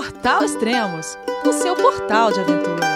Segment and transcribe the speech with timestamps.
[0.00, 2.86] Portal Extremos, o seu portal de aventura.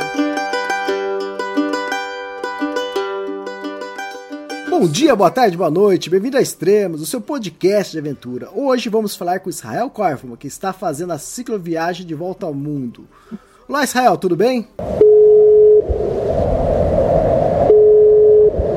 [4.70, 8.48] Bom dia, boa tarde, boa noite, bem-vindo a Extremos, o seu podcast de aventura.
[8.54, 13.06] Hoje vamos falar com Israel Korfman, que está fazendo a cicloviagem de volta ao mundo.
[13.68, 14.66] Olá, Israel, tudo bem?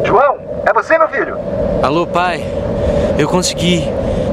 [0.05, 1.37] João, é você, meu filho?
[1.81, 2.43] Alô, pai.
[3.17, 3.83] Eu consegui.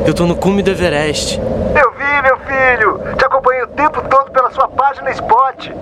[0.04, 1.38] Eu tô no cume do Everest.
[1.38, 3.16] Eu vi, meu filho.
[3.16, 4.50] Te acompanhei o tempo todo pela
[5.04, 5.72] página Spot.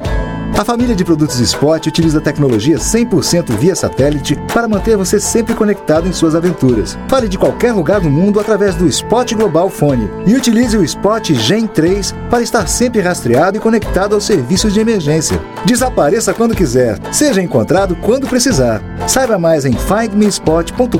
[0.59, 6.07] A família de produtos Spot utiliza tecnologia 100% via satélite para manter você sempre conectado
[6.07, 6.99] em suas aventuras.
[7.09, 11.25] Fale de qualquer lugar do mundo através do Spot Global Fone e utilize o Spot
[11.33, 15.41] Gen 3 para estar sempre rastreado e conectado aos serviços de emergência.
[15.65, 18.83] Desapareça quando quiser, seja encontrado quando precisar.
[19.09, 20.99] Saiba mais em findmespot.com.br.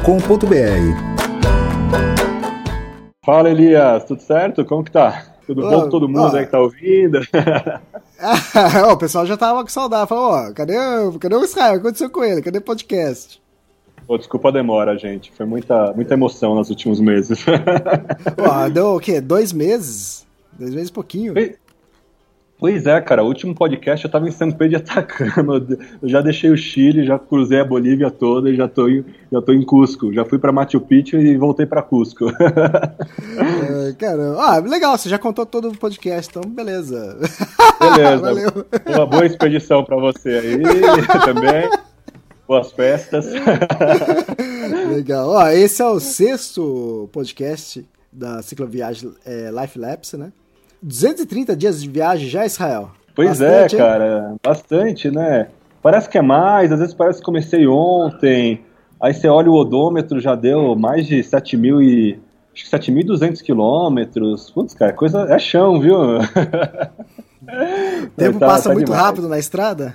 [3.25, 4.65] Fala, Elias, tudo certo?
[4.65, 5.27] Como que tá?
[5.47, 7.21] Tudo bom com todo mundo aí que tá ouvindo?
[8.93, 10.09] o pessoal já tava com saudade.
[10.09, 10.75] Falou, ó, cadê,
[11.21, 11.73] cadê o Israel?
[11.73, 12.43] O que aconteceu com ele?
[12.43, 13.43] Cadê o podcast?
[14.07, 15.33] Pô, desculpa a demora, gente.
[15.33, 17.45] Foi muita, muita emoção nos últimos meses.
[18.37, 19.21] Pô, deu o quê?
[19.21, 20.27] Dois meses?
[20.53, 21.35] Dois meses e pouquinho.
[22.63, 25.61] Pois é, cara, o último podcast eu tava em São Pedro de Atacama,
[26.01, 29.43] eu já deixei o Chile, já cruzei a Bolívia toda e já tô em, já
[29.43, 30.13] tô em Cusco.
[30.13, 32.27] Já fui para Machu Picchu e voltei para Cusco.
[32.29, 37.19] É, cara, ah, legal, você já contou todo o podcast, então beleza.
[37.81, 38.19] Beleza.
[38.19, 38.51] Valeu.
[38.87, 40.63] Uma boa expedição para você aí
[41.27, 41.69] também.
[42.47, 43.27] Boas festas.
[44.89, 45.31] Legal.
[45.31, 50.33] Ó, esse é o sexto podcast da cicloviagem é, Life Lapse, né?
[50.83, 52.91] 230 dias de viagem já, Israel?
[53.15, 54.37] Pois bastante, é, cara, hein?
[54.43, 55.49] bastante, né?
[55.83, 58.61] Parece que é mais, às vezes parece que comecei ontem,
[59.01, 62.19] aí você olha o odômetro, já deu mais de 7 mil e...
[62.55, 64.51] Acho que 7.200 quilômetros.
[64.51, 65.97] Putz, cara, coisa é chão, viu?
[67.43, 69.05] O tempo tá, passa tá muito demais.
[69.05, 69.95] rápido na estrada?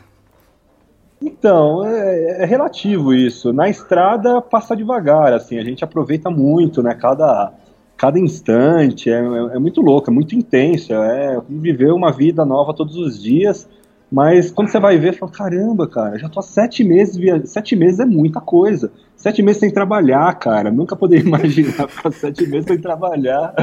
[1.22, 3.54] Então, é, é, relativo isso.
[3.54, 6.94] Na estrada passa devagar, assim, a gente aproveita muito, né?
[6.94, 7.54] Cada,
[7.98, 12.74] cada instante, é, é, é, muito louco, é muito intenso, é viver uma vida nova
[12.74, 13.68] todos os dias,
[14.10, 17.44] mas quando você vai ver, fala, caramba, cara, já tô há sete meses, via...
[17.46, 22.46] sete meses é muita coisa, sete meses sem trabalhar, cara, nunca poderia imaginar ficar sete
[22.46, 23.54] meses sem trabalhar,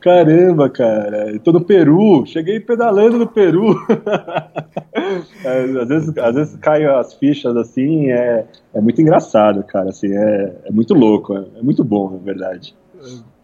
[0.00, 3.74] caramba, cara, tô no Peru, cheguei pedalando no Peru,
[5.44, 10.14] é, às, vezes, às vezes caem as fichas assim, é, é muito engraçado, cara, assim,
[10.14, 12.76] é, é muito louco, é, é muito bom, na verdade.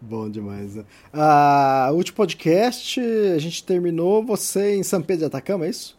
[0.01, 0.75] Bom demais.
[0.75, 0.83] Né?
[1.13, 5.97] Ah, último podcast, a gente terminou você em São Pedro de Atacama, é isso?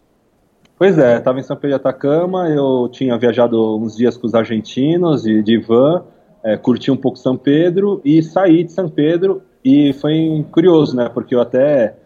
[0.79, 4.35] Pois é, estava em São Pedro de Atacama, eu tinha viajado uns dias com os
[4.35, 6.05] argentinos e de van,
[6.43, 11.11] é, curti um pouco São Pedro e saí de São Pedro e foi curioso, né?
[11.13, 11.97] Porque eu até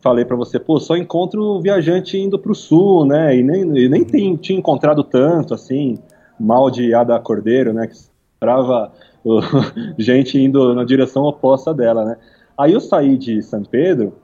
[0.00, 3.36] falei para você, pô, só encontro viajante indo para o sul, né?
[3.36, 5.98] E nem, e nem tem, tinha encontrado tanto, assim,
[6.40, 7.86] mal de Ada Cordeiro, né?
[7.86, 8.92] Que esperava
[9.98, 12.16] gente indo na direção oposta dela, né?
[12.58, 14.14] Aí eu saí de São Pedro,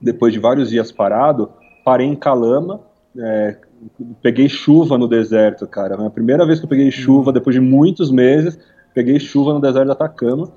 [0.00, 1.50] depois de vários dias parado,
[1.84, 2.80] parei em Calama,
[3.16, 3.56] é,
[4.22, 5.96] peguei chuva no deserto, cara.
[5.96, 8.58] É a primeira vez que eu peguei chuva, depois de muitos meses,
[8.94, 10.50] peguei chuva no deserto da Atacama.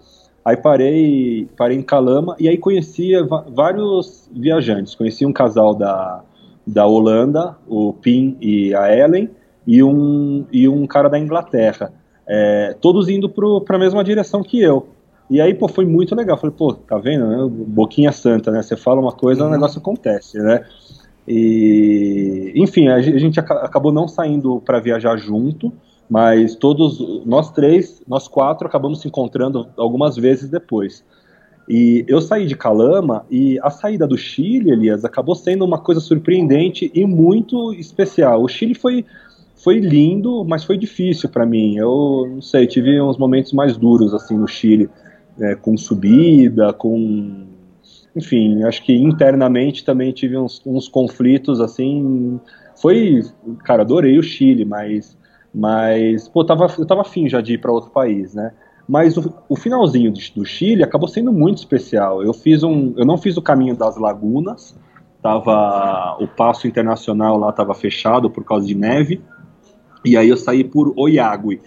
[0.45, 4.93] Aí parei, parei em Calama e aí conhecia vários viajantes.
[4.93, 6.21] Conheci um casal da,
[6.67, 9.29] da Holanda, o Pim e a Ellen,
[9.65, 11.93] e um, e um cara da Inglaterra
[12.27, 14.87] é, todos indo para a mesma direção que eu.
[15.29, 16.37] E aí, pô, foi muito legal.
[16.37, 17.37] Falei, pô, tá vendo, né?
[17.49, 18.61] Boquinha santa, né?
[18.61, 19.49] Você fala uma coisa, uhum.
[19.49, 20.63] o negócio acontece, né?
[21.27, 25.71] E, enfim, a gente acabou não saindo para viajar junto,
[26.09, 31.03] mas todos, nós três, nós quatro, acabamos se encontrando algumas vezes depois.
[31.67, 36.01] E eu saí de Calama e a saída do Chile, Elias, acabou sendo uma coisa
[36.01, 38.43] surpreendente e muito especial.
[38.43, 39.05] O Chile foi
[39.63, 41.77] foi lindo, mas foi difícil para mim.
[41.77, 44.89] Eu não sei, tive uns momentos mais duros assim no Chile,
[45.39, 47.47] é, com subida, com
[48.15, 52.39] enfim, acho que internamente também tive uns, uns, conflitos assim.
[52.79, 53.21] Foi,
[53.63, 55.17] cara, adorei o Chile, mas
[55.53, 58.51] mas pô, tava, eu tava afim já de ir para outro país, né?
[58.87, 62.21] Mas o, o finalzinho do Chile acabou sendo muito especial.
[62.21, 64.77] Eu fiz um, eu não fiz o caminho das lagunas,
[65.21, 69.21] tava o passo internacional lá estava fechado por causa de neve.
[70.05, 71.61] E aí eu saí por Oyagui,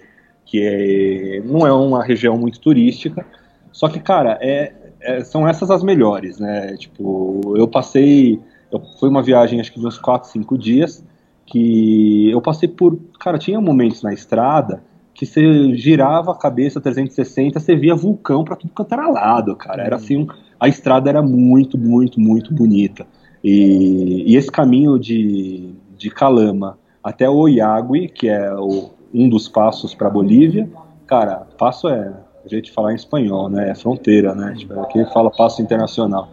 [0.45, 3.27] que é, não é uma região muito turística,
[3.73, 6.77] só que, cara, é, é, são essas as melhores, né?
[6.77, 8.41] Tipo, eu passei,
[8.73, 11.05] eu, foi uma viagem acho que de uns 4, 5 dias,
[11.45, 14.83] que eu passei por, cara, tinha momentos na estrada
[15.15, 19.83] que você girava a cabeça 360, você via vulcão para tudo quanto era lado, cara.
[19.83, 20.27] Era assim,
[20.61, 23.07] a estrada era muito, muito, muito bonita.
[23.43, 29.47] E, e esse caminho de, de Calama até o Iagui, que é o, um dos
[29.47, 30.69] passos para Bolívia,
[31.07, 32.13] cara, passo é
[32.45, 33.71] a gente falar em espanhol, né?
[33.71, 34.55] É fronteira, né?
[34.57, 36.29] Tipo, aqui fala passo internacional.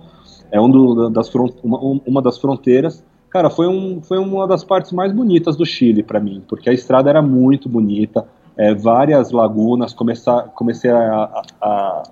[0.51, 3.03] É um do, das front, uma, uma das fronteiras.
[3.29, 6.73] Cara, foi, um, foi uma das partes mais bonitas do Chile para mim, porque a
[6.73, 8.25] estrada era muito bonita,
[8.57, 12.03] é, várias lagunas, começar, comecei a, a,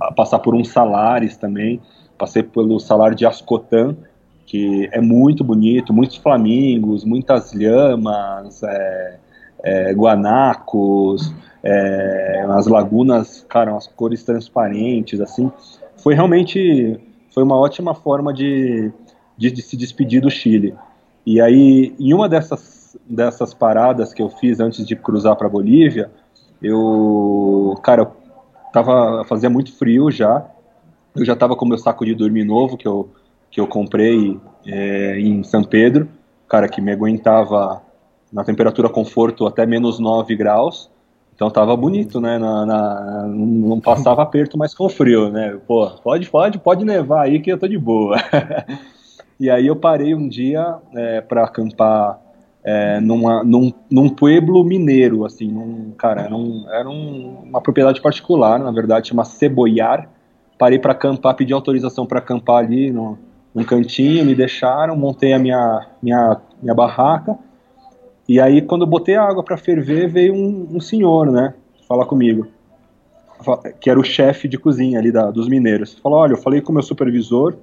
[0.00, 1.80] a, passar por uns salares também,
[2.16, 3.96] passei pelo salário de Ascotan,
[4.46, 9.18] que é muito bonito, muitos flamingos, muitas lhamas, é,
[9.62, 11.32] é, guanacos,
[11.62, 15.50] é, as lagunas, cara, as cores transparentes, assim,
[15.96, 17.00] foi realmente,
[17.30, 18.92] foi uma ótima forma de,
[19.36, 20.74] de, de se despedir do Chile.
[21.24, 26.10] E aí, em uma dessas, dessas paradas que eu fiz antes de cruzar para Bolívia,
[26.62, 28.10] eu, cara,
[28.72, 30.46] tava, fazia muito frio já,
[31.16, 33.08] eu já tava com meu saco de dormir novo, que eu,
[33.54, 34.36] que eu comprei
[34.66, 36.08] é, em São Pedro,
[36.48, 37.80] cara, que me aguentava
[38.32, 40.90] na temperatura conforto até menos 9 graus.
[41.32, 42.36] Então tava bonito, né?
[42.36, 45.56] Na, na, não passava aperto, mas com frio, né?
[45.68, 48.16] Pô, pode, pode, pode nevar aí que eu tô de boa.
[49.38, 52.20] e aí eu parei um dia é, para acampar
[52.64, 58.00] é, numa, num, num pueblo mineiro, assim, num, cara, era, um, era um, uma propriedade
[58.00, 60.08] particular, na verdade, chama Ceboiar.
[60.58, 63.16] Parei para acampar, pedi autorização para acampar ali no,
[63.54, 67.38] num cantinho, me deixaram, montei a minha, minha, minha barraca
[68.28, 71.52] e aí, quando eu botei a água para ferver, veio um, um, senhor, né,
[71.86, 72.46] falar comigo,
[73.80, 75.98] que era o chefe de cozinha ali da, dos mineiros.
[76.02, 77.54] Falou: Olha, eu falei com o meu supervisor,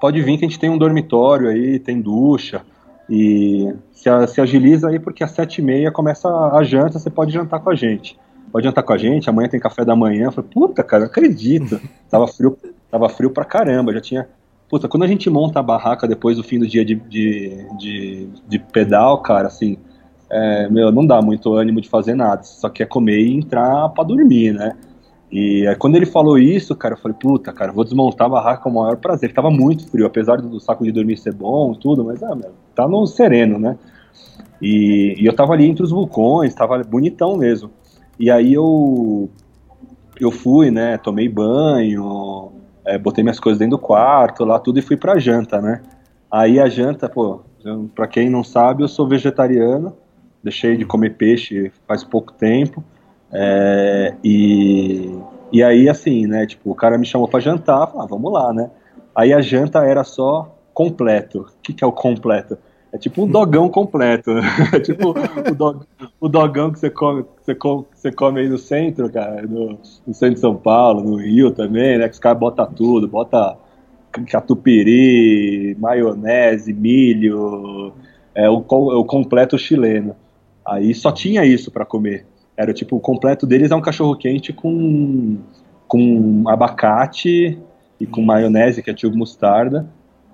[0.00, 2.62] pode vir que a gente tem um dormitório aí, tem ducha,
[3.08, 7.32] e se, se agiliza aí porque às sete e meia começa a janta, você pode
[7.32, 8.18] jantar com a gente.
[8.50, 10.26] Pode jantar com a gente, amanhã tem café da manhã.
[10.26, 11.80] Eu falei, puta, cara, não acredito.
[12.08, 12.56] tava frio,
[12.90, 14.28] tava frio pra caramba, já tinha
[14.68, 18.28] Puta, quando a gente monta a barraca depois do fim do dia de, de, de,
[18.48, 19.76] de pedal, cara, assim,
[20.30, 24.02] é, meu, não dá muito ânimo de fazer nada, só quer comer e entrar pra
[24.02, 24.76] dormir, né?
[25.30, 28.62] E é, quando ele falou isso, cara, eu falei, puta, cara, vou desmontar a barraca
[28.62, 29.32] com o maior prazer.
[29.32, 32.52] Tava muito frio, apesar do saco de dormir ser bom e tudo, mas, ah, meu,
[32.74, 33.76] tá no sereno, né?
[34.62, 37.70] E, e, eu tava ali entre os vulcões, tava bonitão mesmo.
[38.18, 39.28] E aí eu,
[40.20, 42.52] eu fui, né, tomei banho,
[42.84, 45.80] é, botei minhas coisas dentro do quarto, lá tudo e fui pra janta, né?
[46.30, 47.40] Aí a janta, pô,
[47.94, 49.96] pra quem não sabe, eu sou vegetariano,
[50.42, 52.82] deixei de comer peixe faz pouco tempo,
[53.32, 55.16] é, e,
[55.52, 58.52] e aí assim, né, tipo, o cara me chamou pra jantar, falei, ah, vamos lá,
[58.52, 58.70] né?
[59.14, 61.42] Aí a janta era só completo.
[61.42, 62.58] O que, que é o completo?
[62.94, 64.30] É tipo um dogão completo.
[64.72, 65.84] É tipo o, dog,
[66.20, 70.14] o dogão que você come, você come, você come aí no centro, cara, no, no,
[70.14, 72.06] centro de São Paulo, no Rio também, né?
[72.06, 73.56] Que os caras botam tudo, bota
[74.28, 77.92] catupiry, maionese, milho,
[78.32, 80.14] é o, o completo chileno.
[80.64, 82.24] Aí só tinha isso para comer.
[82.56, 85.36] Era tipo, o completo deles é um cachorro quente com,
[85.88, 87.58] com abacate
[87.98, 89.84] e com maionese, que é tipo mostarda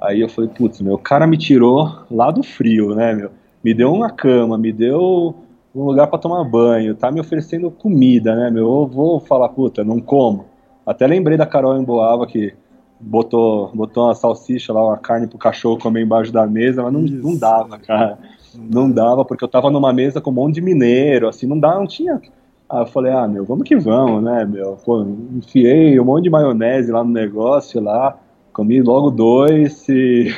[0.01, 3.31] Aí eu falei, putz, meu, o cara me tirou lá do frio, né, meu?
[3.63, 5.35] Me deu uma cama, me deu
[5.75, 8.67] um lugar para tomar banho, tá me oferecendo comida, né, meu?
[8.67, 10.47] Eu vou falar, puta, não como.
[10.87, 12.55] Até lembrei da Carol em Boava que
[12.99, 17.03] botou, botou uma salsicha lá, uma carne pro cachorro comer embaixo da mesa, mas não,
[17.03, 18.19] não dava, cara.
[18.55, 21.75] Não dava, porque eu tava numa mesa com um monte de mineiro, assim, não dá,
[21.75, 22.21] não tinha.
[22.69, 24.79] Aí eu falei, ah, meu, vamos que vamos, né, meu?
[24.85, 25.03] Pô,
[25.37, 28.19] enfiei um monte de maionese lá no negócio lá
[28.53, 30.29] comi logo dois e,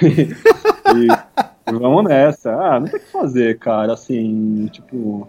[0.95, 2.53] e vamos nessa.
[2.53, 3.93] Ah, não tem o que fazer, cara.
[3.93, 5.29] Assim, tipo.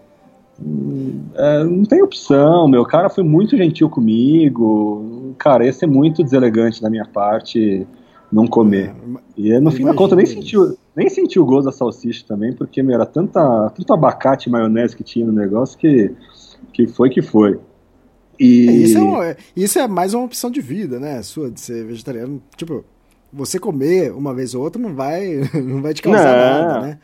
[1.34, 5.34] É, não tem opção, meu cara foi muito gentil comigo.
[5.36, 7.86] Cara, ia ser muito deselegante da minha parte
[8.34, 8.94] não comer.
[9.38, 12.52] É, e no fim da conta nem sentiu, nem senti o gosto da salsicha também,
[12.52, 16.12] porque meu, era tanta, tanto abacate e maionese que tinha no negócio que,
[16.72, 17.58] que foi que foi.
[18.38, 18.68] E...
[18.68, 21.22] É, isso, é uma, isso é mais uma opção de vida, né?
[21.22, 22.42] Sua de ser vegetariano.
[22.56, 22.84] Tipo,
[23.32, 26.68] você comer uma vez ou outra não vai, não vai te causar não.
[26.68, 26.98] nada, né?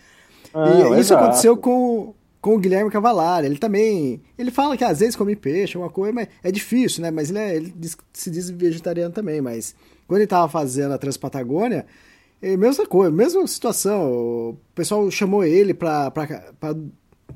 [0.54, 1.24] Não, e isso exato.
[1.24, 3.46] aconteceu com, com o Guilherme Cavalari.
[3.46, 4.22] Ele também.
[4.38, 7.10] Ele fala que às vezes come peixe, alguma coisa, mas é difícil, né?
[7.10, 9.40] Mas ele, é, ele diz, se diz vegetariano também.
[9.40, 9.74] Mas
[10.06, 11.86] quando ele tava fazendo a Transpatagônia,
[12.42, 14.10] é mesma coisa, mesma situação.
[14.10, 16.12] O pessoal chamou ele pra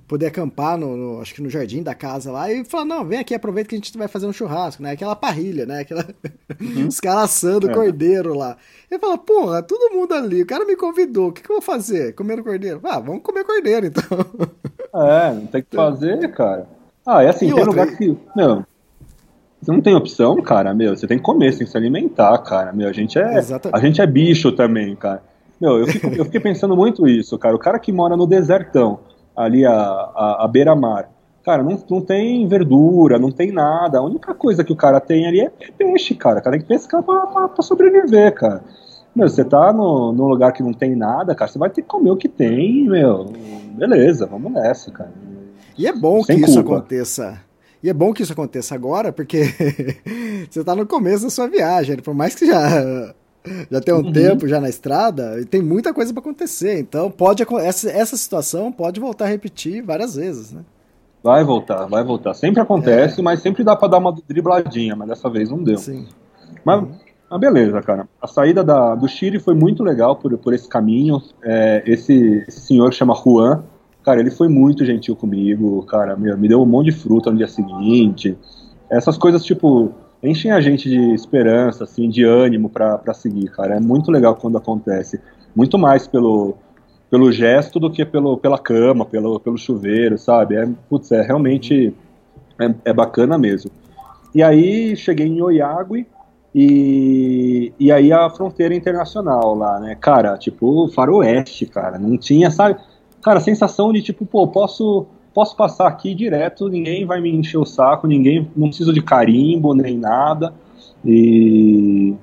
[0.07, 3.19] poder acampar no, no, acho que no jardim da casa lá e falar, não, vem
[3.19, 4.93] aqui, aproveita que a gente vai fazer um churrasco, né?
[4.93, 5.81] Aquela parrilha, né?
[5.81, 6.07] Aquela...
[6.61, 6.87] Uhum.
[6.89, 7.75] Os caras assando é.
[7.75, 8.57] cordeiro lá.
[8.91, 11.63] Ele fala, porra, todo mundo ali, o cara me convidou, o que, que eu vou
[11.63, 12.15] fazer?
[12.15, 12.81] Comendo cordeiro?
[12.85, 14.05] Ah, vamos comer cordeiro então.
[14.97, 16.69] É, não tem que fazer, cara.
[17.05, 18.17] Ah, é assim, e tem outra, lugar que.
[18.37, 18.65] Meu,
[19.61, 22.39] você não tem opção, cara, meu, você tem que comer, você tem que se alimentar,
[22.39, 22.73] cara.
[22.73, 23.41] Meu, a gente é.
[23.73, 25.21] A gente é bicho também, cara.
[25.61, 27.57] Meu, eu, fico, eu fiquei pensando muito isso, cara.
[27.57, 29.01] O cara que mora no desertão,
[29.37, 31.11] ali a, a, a beira-mar,
[31.45, 33.99] cara, não, não tem verdura, não tem nada.
[33.99, 36.41] A única coisa que o cara tem ali é, é peixe, cara.
[36.41, 38.62] O cara tem que pescar pra, pra, pra sobreviver, cara.
[39.14, 41.88] Meu, você tá no, num lugar que não tem nada, cara, você vai ter que
[41.88, 43.26] comer o que tem, meu.
[43.76, 45.12] Beleza, vamos nessa, cara.
[45.79, 46.50] E é bom Sem que culpa.
[46.50, 47.41] isso aconteça.
[47.83, 49.43] E é bom que isso aconteça agora, porque
[50.50, 51.97] você tá no começo da sua viagem.
[51.99, 53.14] Por mais que já
[53.71, 54.13] já tem um uhum.
[54.13, 56.79] tempo já na estrada, e tem muita coisa para acontecer.
[56.79, 60.63] Então, pode essa, essa situação pode voltar a repetir várias vezes, né?
[61.23, 62.35] Vai voltar, vai voltar.
[62.35, 63.23] Sempre acontece, é.
[63.23, 65.79] mas sempre dá para dar uma dribladinha, mas dessa vez não deu.
[65.79, 66.07] Sim.
[66.65, 66.93] Mas, uhum.
[67.31, 68.09] mas beleza, cara.
[68.21, 71.23] A saída da, do Chile foi muito legal por, por esse caminho.
[71.43, 73.63] É, esse, esse senhor chama Juan,
[74.03, 77.49] cara, ele foi muito gentil comigo, cara, me deu um monte de fruta no dia
[77.49, 78.37] seguinte.
[78.91, 79.93] Essas coisas, tipo,
[80.25, 83.76] enchem a gente de esperança, assim, de ânimo para seguir, cara.
[83.76, 85.21] É muito legal quando acontece.
[85.54, 86.57] Muito mais pelo,
[87.11, 90.57] pelo gesto do que pelo, pela cama, pelo, pelo chuveiro, sabe?
[90.57, 91.95] É, putz, é realmente
[92.61, 93.71] é, é bacana mesmo.
[94.35, 96.07] E aí cheguei em Oiagui
[96.54, 99.95] e, e aí a fronteira internacional lá, né?
[99.95, 101.99] Cara, tipo, faroeste, cara.
[101.99, 102.81] Não tinha, sabe?
[103.23, 107.64] Cara, sensação de tipo, pô, posso posso passar aqui direto, ninguém vai me encher o
[107.64, 110.55] saco, ninguém, não preciso de carimbo nem nada.
[111.05, 112.14] E,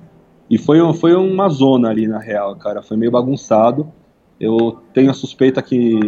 [0.50, 3.92] e foi, foi uma zona ali na real, cara, foi meio bagunçado.
[4.40, 6.00] Eu tenho a suspeita que,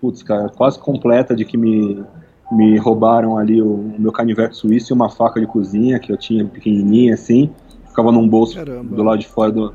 [0.00, 2.02] putz, cara, quase completa de que me,
[2.50, 6.16] me roubaram ali o, o meu canivete suíço e uma faca de cozinha que eu
[6.16, 7.50] tinha pequenininha assim,
[7.86, 8.96] ficava num bolso Caramba.
[8.96, 9.74] do lado de fora do.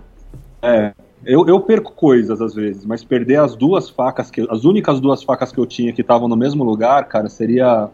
[0.61, 0.93] É,
[1.23, 5.23] eu, eu perco coisas às vezes, mas perder as duas facas, que, as únicas duas
[5.23, 7.89] facas que eu tinha que estavam no mesmo lugar, cara, seria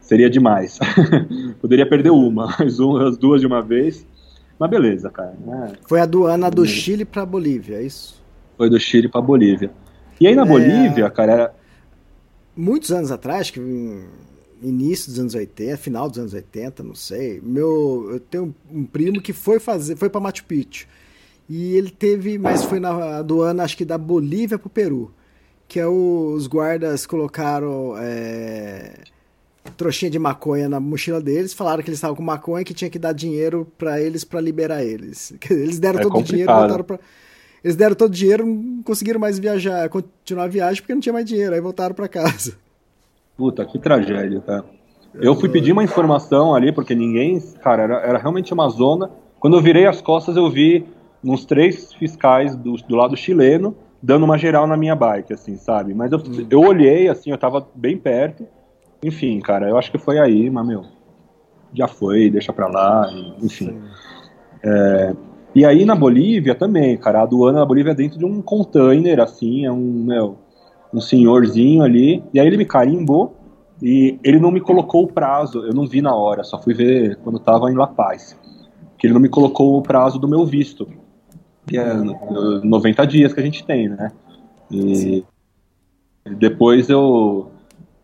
[0.00, 0.78] seria demais.
[1.60, 4.06] Poderia perder uma, mas uma, as duas de uma vez.
[4.58, 5.34] Mas beleza, cara.
[5.44, 5.72] Né?
[5.86, 8.22] Foi a aduana do Chile para Bolívia, é isso?
[8.56, 9.70] Foi do Chile para Bolívia.
[10.20, 10.46] E aí na é...
[10.46, 11.54] Bolívia, cara, era
[12.56, 13.60] muitos anos atrás, que
[14.62, 17.40] início dos anos 80, final dos anos 80, não sei.
[17.42, 20.86] Meu, eu tenho um primo que foi fazer, foi para Machu Picchu.
[21.48, 25.12] E ele teve, mas foi na aduana, acho que da Bolívia pro Peru.
[25.68, 28.94] Que é o, os guardas colocaram é,
[29.76, 32.90] trouxinha de maconha na mochila deles, falaram que eles estavam com maconha e que tinha
[32.90, 35.34] que dar dinheiro para eles para liberar eles.
[35.50, 36.28] Eles deram é todo complicado.
[36.28, 36.98] o dinheiro, voltaram pra,
[37.64, 41.14] eles deram todo o dinheiro, não conseguiram mais viajar, continuar a viagem porque não tinha
[41.14, 42.54] mais dinheiro, aí voltaram para casa.
[43.36, 44.64] Puta, que tragédia, cara.
[45.14, 47.40] Eu fui pedir uma informação ali, porque ninguém.
[47.62, 49.10] Cara, era, era realmente uma zona.
[49.40, 50.84] Quando eu virei as costas, eu vi
[51.24, 55.94] uns três fiscais do, do lado chileno dando uma geral na minha bike, assim, sabe?
[55.94, 56.46] Mas eu, hum.
[56.50, 58.46] eu olhei, assim, eu tava bem perto.
[59.02, 60.84] Enfim, cara, eu acho que foi aí, mas, meu,
[61.72, 63.08] já foi, deixa pra lá,
[63.42, 63.80] enfim.
[64.62, 65.14] É,
[65.54, 69.20] e aí na Bolívia também, cara, a aduana na Bolívia é dentro de um container,
[69.20, 70.36] assim, é um, meu,
[70.92, 73.34] um senhorzinho ali, e aí ele me carimbou
[73.82, 77.16] e ele não me colocou o prazo, eu não vi na hora, só fui ver
[77.24, 78.38] quando tava em La Paz,
[78.98, 80.86] que ele não me colocou o prazo do meu visto
[81.66, 84.12] que é 90 dias que a gente tem, né?
[84.70, 85.24] E
[86.36, 87.50] depois eu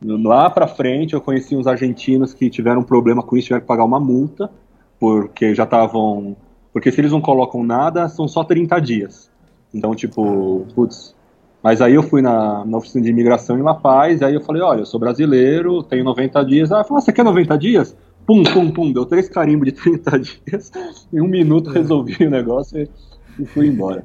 [0.02, 3.68] lá para frente eu conheci uns argentinos que tiveram um problema com isso, tiveram que
[3.68, 4.50] pagar uma multa
[4.98, 6.36] porque já estavam
[6.72, 9.30] porque se eles não colocam nada, são só 30 dias.
[9.74, 11.14] Então, tipo, putz.
[11.62, 14.62] Mas aí eu fui na, na oficina de imigração em La Paz, aí eu falei,
[14.62, 16.72] olha, eu sou brasileiro, tenho 90 dias.
[16.72, 17.96] Ah, falou, você quer 90 dias?
[18.26, 20.72] Pum, pum, pum, deu três carimbos de 30 dias.
[21.12, 22.80] Em um minuto resolvi o negócio.
[22.80, 22.88] E
[23.42, 24.04] e fui embora.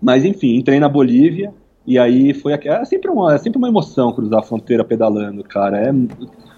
[0.00, 1.52] Mas enfim, entrei na Bolívia
[1.86, 5.78] e aí foi é sempre uma é sempre uma emoção cruzar a fronteira pedalando, cara.
[5.78, 5.92] É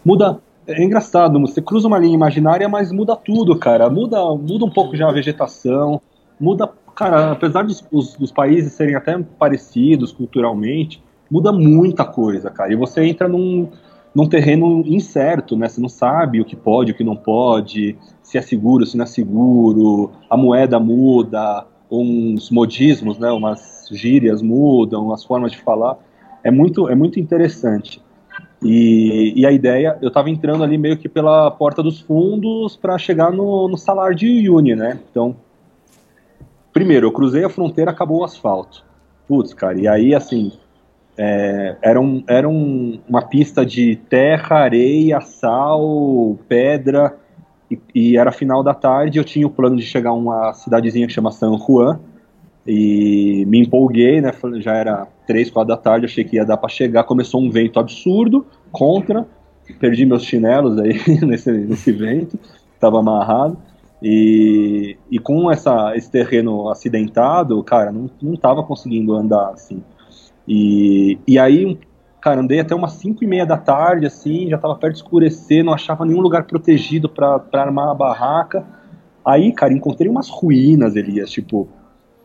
[0.05, 3.89] muda é engraçado, você cruza uma linha imaginária, mas muda tudo, cara.
[3.89, 6.01] Muda muda um pouco já a vegetação,
[6.39, 12.73] muda, cara, apesar dos, dos, dos países serem até parecidos culturalmente, muda muita coisa, cara.
[12.73, 13.69] E você entra num
[14.15, 15.69] num terreno incerto, né?
[15.69, 19.05] Você não sabe o que pode, o que não pode, se é seguro, se não
[19.05, 23.31] é seguro, a moeda muda, uns modismos, né?
[23.31, 25.97] Umas gírias mudam, as formas de falar.
[26.43, 28.03] É muito, é muito interessante.
[28.63, 32.99] E, e a ideia, eu estava entrando ali meio que pela porta dos fundos para
[32.99, 35.01] chegar no, no salário de Uni, né?
[35.11, 35.35] Então,
[36.73, 38.85] primeiro, eu cruzei a fronteira, acabou o asfalto.
[39.27, 40.53] Putz, cara, e aí, assim,
[41.23, 47.15] é, era um, era um, uma pista de terra, areia, sal, pedra,
[47.71, 49.19] e, e, era final da tarde.
[49.19, 52.01] Eu tinha o plano de chegar a uma cidadezinha que chama San Juan,
[52.67, 54.33] e me empolguei, né?
[54.61, 57.05] Já era três, quatro da tarde, achei que ia dar para chegar.
[57.05, 59.27] Começou um vento absurdo contra,
[59.79, 62.39] perdi meus chinelos aí nesse, nesse vento,
[62.73, 63.59] estava amarrado.
[64.03, 69.83] E, e com essa, esse terreno acidentado, cara, não, não conseguindo andar, assim.
[70.47, 71.79] E, e aí,
[72.21, 75.65] cara, andei até umas 5 e meia da tarde, assim, já tava perto de escurecer,
[75.65, 78.65] não achava nenhum lugar protegido para armar a barraca.
[79.25, 81.69] Aí, cara, encontrei umas ruínas, Elias, tipo,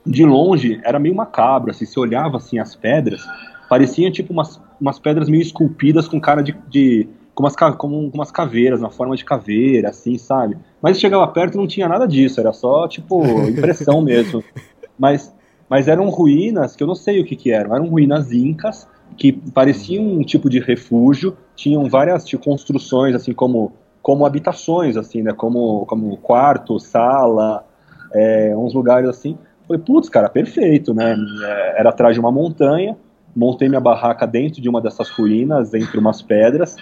[0.05, 3.21] de longe era meio macabro, assim, você olhava, assim, as pedras,
[3.69, 8.31] pareciam, tipo, umas, umas pedras meio esculpidas com cara de, de com umas, como umas
[8.31, 10.57] caveiras, na forma de caveira, assim, sabe?
[10.81, 14.43] Mas chegava perto não tinha nada disso, era só, tipo, impressão mesmo.
[14.97, 15.34] Mas,
[15.69, 19.31] mas eram ruínas que eu não sei o que que eram, eram ruínas incas, que
[19.31, 25.31] pareciam um tipo de refúgio, tinham várias tipo, construções, assim, como, como habitações, assim, né?
[25.33, 27.65] Como, como quarto, sala,
[28.13, 29.37] é, uns lugares assim.
[29.67, 31.15] Falei, putz, cara, perfeito, né?
[31.43, 32.97] É, era atrás de uma montanha,
[33.35, 36.75] montei minha barraca dentro de uma dessas ruínas, entre umas pedras.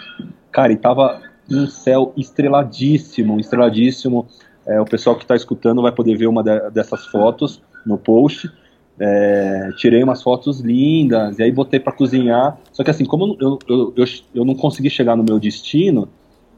[0.51, 4.27] Cara, e tava um céu estreladíssimo, estreladíssimo.
[4.65, 8.51] É, o pessoal que está escutando vai poder ver uma de, dessas fotos no post.
[8.99, 12.57] É, tirei umas fotos lindas e aí botei para cozinhar.
[12.71, 16.07] Só que assim, como eu, eu, eu, eu, não consegui chegar no meu destino,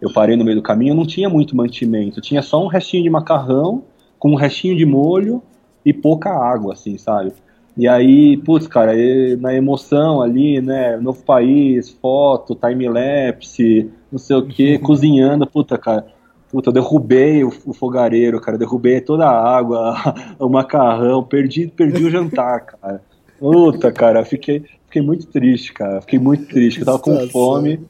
[0.01, 2.22] eu parei no meio do caminho, não tinha muito mantimento.
[2.22, 3.84] Tinha só um restinho de macarrão
[4.20, 5.42] com um restinho de molho
[5.86, 7.34] e pouca água, assim, sabe?
[7.77, 8.94] E aí, putz, cara,
[9.39, 10.96] na emoção ali, né?
[10.98, 16.14] Novo país, foto, time-lapse, não sei o que, cozinhando, puta, cara.
[16.55, 19.93] Puta, eu derrubei o, o, fogareiro, cara, derrubei toda a água,
[20.39, 23.01] o macarrão, perdi, perdi o jantar, cara.
[23.38, 26.00] Puta, cara, fiquei, fiquei muito triste, cara.
[26.00, 27.81] Fiquei muito triste, eu tava com fome.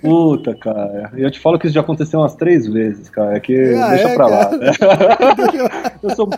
[0.00, 1.12] Puta, cara.
[1.18, 3.36] Eu te falo que isso já aconteceu umas três vezes, cara.
[3.36, 4.50] É que ah, deixa é, pra lá.
[6.02, 6.30] eu sou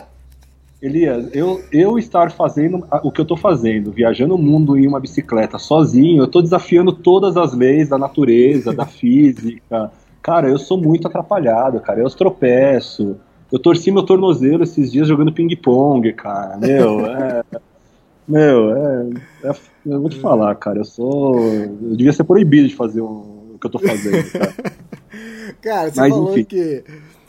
[0.81, 4.99] Elias, eu, eu estar fazendo o que eu estou fazendo, viajando o mundo em uma
[4.99, 9.89] bicicleta sozinho, eu estou desafiando todas as leis da natureza, da física.
[10.21, 11.99] Cara, eu sou muito atrapalhado, cara.
[11.99, 13.17] Eu tropeço.
[13.51, 16.57] Eu torci meu tornozelo esses dias jogando ping-pong, cara.
[16.57, 17.43] Meu, é.
[18.27, 19.09] Meu, é,
[19.43, 20.79] é, Eu vou te falar, cara.
[20.79, 21.37] Eu sou.
[21.39, 23.07] Eu devia ser proibido de fazer o,
[23.55, 24.53] o que eu tô fazendo, cara.
[25.61, 26.43] cara, você Mas, falou enfim.
[26.45, 26.83] que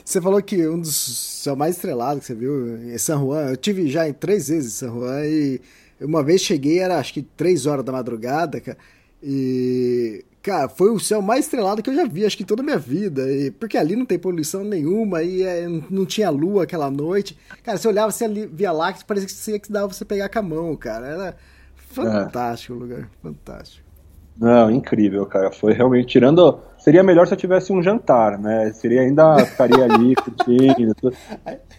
[0.05, 0.95] você falou que um dos
[1.43, 4.75] céus mais estrelados que você viu em San Juan, eu tive já em três vezes
[4.75, 5.61] em San Juan e
[6.01, 8.77] uma vez cheguei, era acho que três horas da madrugada, cara,
[9.23, 12.63] e, cara, foi o céu mais estrelado que eu já vi, acho que em toda
[12.63, 16.65] a minha vida, e, porque ali não tem poluição nenhuma e é, não tinha lua
[16.65, 17.39] aquela noite.
[17.63, 21.07] Cara, você olhava, você via Láctea, parecia que dava você pegar com a mão, cara,
[21.07, 21.37] era
[21.77, 22.77] fantástico é.
[22.77, 23.93] o lugar, fantástico.
[24.39, 25.51] Não, incrível, cara.
[25.51, 26.59] Foi realmente tirando.
[26.79, 28.73] Seria melhor se eu tivesse um jantar, né?
[28.73, 30.95] Seria ainda ficaria ali curtindo.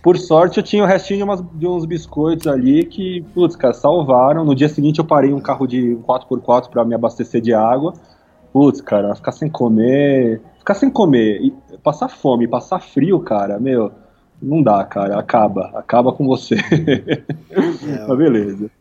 [0.01, 3.73] Por sorte, eu tinha o restinho de, umas, de, uns biscoitos ali que, putz, cara,
[3.73, 4.45] salvaram.
[4.45, 7.93] No dia seguinte, eu parei um carro de 4x4 para me abastecer de água.
[8.53, 10.41] Putz, cara, ficar sem comer.
[10.59, 11.51] Ficar sem comer,
[11.83, 13.91] passar fome, passar frio, cara, meu,
[14.41, 15.17] não dá, cara.
[15.17, 15.71] Acaba.
[15.73, 16.55] Acaba com você.
[16.55, 18.71] É, Mas beleza.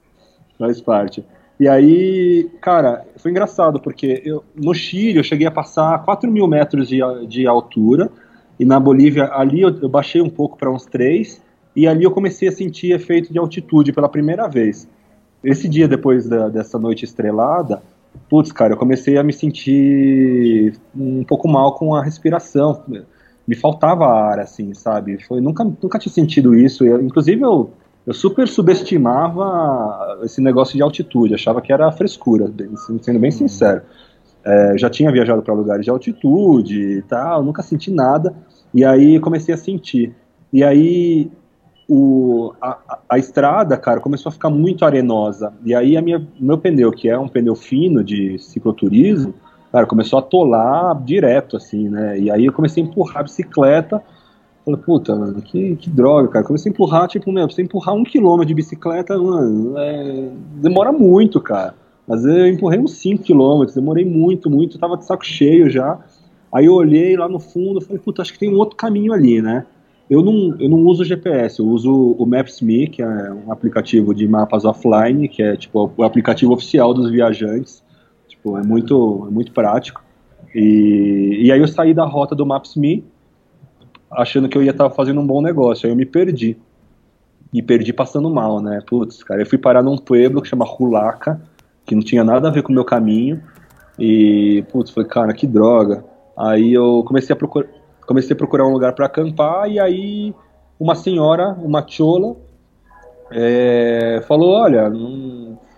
[0.58, 1.24] Faz parte.
[1.58, 6.46] E aí, cara, foi engraçado, porque eu, no Chile eu cheguei a passar 4 mil
[6.46, 8.10] metros de, de altura,
[8.58, 11.40] e na Bolívia, ali eu, eu baixei um pouco para uns 3,
[11.74, 14.88] e ali eu comecei a sentir efeito de altitude pela primeira vez.
[15.42, 17.82] Esse dia depois da, dessa noite estrelada,
[18.28, 22.82] putz, cara, eu comecei a me sentir um pouco mal com a respiração.
[23.46, 25.22] Me faltava ar, assim, sabe?
[25.24, 26.84] Foi, nunca, nunca tinha sentido isso.
[26.84, 27.70] Eu, inclusive, eu
[28.06, 32.52] eu super subestimava esse negócio de altitude, achava que era frescura,
[33.00, 33.82] sendo bem sincero.
[34.44, 38.34] É, já tinha viajado para lugares de altitude e tal, nunca senti nada,
[38.74, 40.12] e aí comecei a sentir.
[40.52, 41.30] E aí
[41.94, 45.52] o, a, a, estrada, cara, começou a ficar muito arenosa.
[45.64, 49.34] E aí a minha, meu pneu, que é um pneu fino de cicloturismo,
[49.70, 52.18] cara, começou a atolar direto, assim, né?
[52.18, 54.02] E aí eu comecei a empurrar a bicicleta
[54.64, 56.44] Falei, puta, mano, que, que droga, cara.
[56.44, 60.28] Comecei a empurrar, tipo, meu, você empurrar um quilômetro de bicicleta, mano, é...
[60.60, 61.74] demora muito, cara.
[62.06, 65.98] Mas eu empurrei uns 5 quilômetros, demorei muito, muito, tava de saco cheio já.
[66.52, 69.42] Aí eu olhei lá no fundo, falei, puta, acho que tem um outro caminho ali,
[69.42, 69.66] né?
[70.10, 74.28] Eu não, eu não uso GPS, eu uso o Maps.me, que é um aplicativo de
[74.28, 77.82] mapas offline, que é tipo o aplicativo oficial dos viajantes.
[78.28, 80.02] Tipo, é muito, é muito prático.
[80.54, 83.04] E, e aí eu saí da rota do Maps.me,
[84.10, 85.86] achando que eu ia estar fazendo um bom negócio.
[85.86, 86.56] Aí eu me perdi.
[87.52, 88.80] Me perdi passando mal, né?
[88.86, 91.40] Putz, cara, eu fui parar num pueblo que chama Rulaca,
[91.86, 93.42] que não tinha nada a ver com o meu caminho.
[93.98, 96.04] E, putz, foi, cara, que droga.
[96.36, 97.68] Aí eu comecei a procurar,
[98.06, 100.34] comecei a procurar um lugar para acampar e aí
[100.78, 102.36] uma senhora, uma chola,
[103.30, 104.90] é, falou, olha,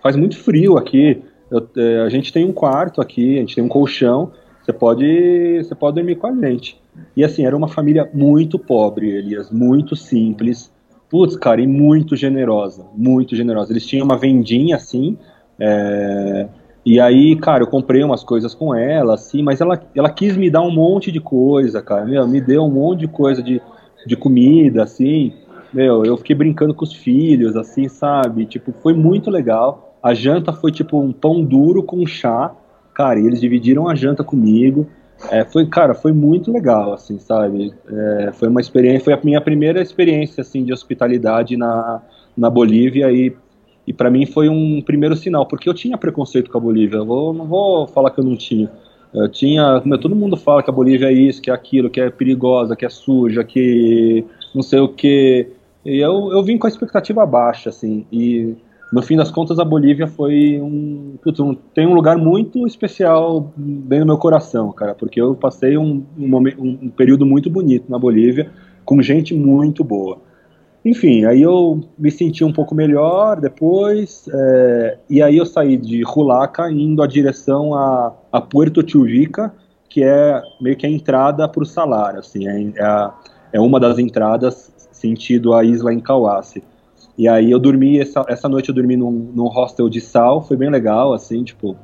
[0.01, 3.63] faz muito frio aqui, eu, é, a gente tem um quarto aqui, a gente tem
[3.63, 4.31] um colchão,
[4.63, 6.81] você pode, você pode dormir com a gente.
[7.15, 10.73] E assim, era uma família muito pobre, Elias, muito simples.
[11.09, 13.71] Putz, cara, e muito generosa, muito generosa.
[13.71, 15.17] Eles tinham uma vendinha assim,
[15.59, 16.47] é...
[16.85, 20.51] e aí, cara, eu comprei umas coisas com ela, assim, mas ela, ela quis me
[20.51, 23.59] dar um monte de coisa, cara, meu, me deu um monte de coisa de,
[24.05, 25.33] de comida, assim,
[25.73, 28.45] meu, eu fiquei brincando com os filhos, assim, sabe?
[28.45, 29.97] Tipo, foi muito legal.
[30.01, 32.55] A janta foi tipo um pão duro com chá,
[32.93, 34.87] cara, e eles dividiram a janta comigo.
[35.31, 37.73] É, foi, cara, foi muito legal, assim, sabe?
[37.89, 42.01] É, foi uma experiência, foi a minha primeira experiência, assim, de hospitalidade na,
[42.37, 43.35] na Bolívia e,
[43.87, 47.05] e para mim foi um primeiro sinal, porque eu tinha preconceito com a Bolívia, eu
[47.05, 48.69] vou, não vou falar que eu não tinha.
[49.13, 52.09] Eu tinha, todo mundo fala que a Bolívia é isso, que é aquilo, que é
[52.09, 55.47] perigosa, que é suja, que não sei o que.
[55.85, 58.55] E eu, eu vim com a expectativa baixa, assim, e
[58.91, 63.51] no fim das contas, a Bolívia foi um, putz, um, tem um lugar muito especial
[63.55, 67.97] bem no meu coração, cara, porque eu passei um, um, um período muito bonito na
[67.97, 68.49] Bolívia,
[68.83, 70.19] com gente muito boa.
[70.85, 76.03] Enfim, aí eu me senti um pouco melhor depois, é, e aí eu saí de
[76.03, 79.51] Rulaca indo a direção a, a Puerto Chuvica,
[79.89, 83.13] que é meio que a entrada para o Salar, assim, é, é, a,
[83.53, 86.63] é uma das entradas sentido a isla em Cauace.
[87.17, 90.55] E aí eu dormi, essa, essa noite eu dormi num, num hostel de sal, foi
[90.55, 91.75] bem legal, assim, tipo.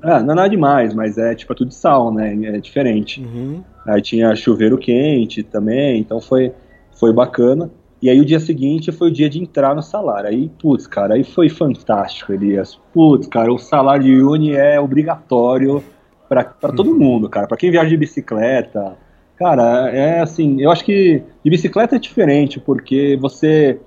[0.00, 2.34] Ah, não é nada demais, mas é tipo é tudo de sal, né?
[2.44, 3.20] É diferente.
[3.20, 3.62] Uhum.
[3.86, 6.52] Aí tinha chuveiro quente também, então foi,
[6.92, 7.70] foi bacana.
[8.02, 10.28] E aí o dia seguinte foi o dia de entrar no salário.
[10.28, 12.78] Aí, putz, cara, aí foi fantástico, Elias.
[12.92, 15.82] Putz, cara, o salário de Uni é obrigatório
[16.28, 16.98] para todo uhum.
[16.98, 17.46] mundo, cara.
[17.46, 18.96] Para quem viaja de bicicleta.
[19.36, 23.78] Cara, é assim, eu acho que de bicicleta é diferente, porque você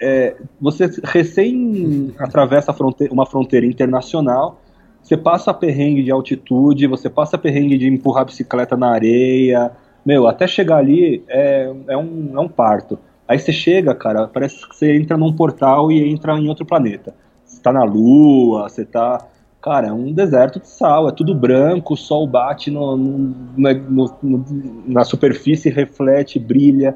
[0.00, 4.60] é, você recém atravessa fronteira, uma fronteira internacional,
[5.02, 9.72] você passa perrengue de altitude, você passa perrengue de empurrar a bicicleta na areia,
[10.04, 12.98] meu, até chegar ali é, é, um, é um parto.
[13.26, 17.14] Aí você chega, cara, parece que você entra num portal e entra em outro planeta.
[17.44, 19.26] Você tá na lua, você tá.
[19.62, 24.44] Cara, é um deserto de sal, é tudo branco, o sol bate no, no, no,
[24.86, 26.94] na superfície, reflete, brilha.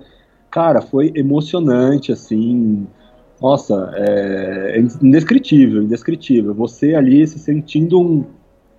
[0.50, 2.86] Cara, foi emocionante, assim.
[3.40, 6.52] Nossa, é, é indescritível, indescritível.
[6.54, 8.26] Você ali se sentindo um,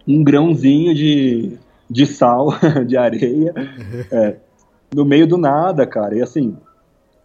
[0.08, 1.58] um grãozinho de,
[1.90, 2.50] de sal,
[2.86, 3.54] de areia,
[4.12, 4.36] é,
[4.94, 6.16] no meio do nada, cara.
[6.16, 6.56] E assim,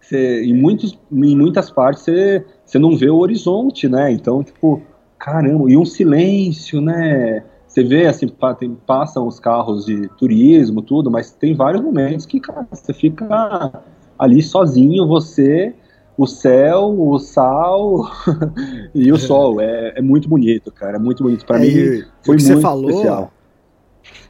[0.04, 4.10] você, em, muitos, em muitas partes você, você não vê o horizonte, né?
[4.10, 4.82] Então, tipo,
[5.18, 7.42] caramba, e um silêncio, né?
[7.66, 12.38] Você vê, assim, tem, passam os carros de turismo, tudo, mas tem vários momentos que,
[12.38, 13.82] cara, você fica
[14.16, 15.74] ali sozinho, você,
[16.16, 18.08] o céu, o sal
[18.94, 19.60] e o sol.
[19.60, 20.96] É, é muito bonito, cara.
[20.96, 21.44] É muito bonito.
[21.44, 23.32] Para é, mim, foi muito falou, especial.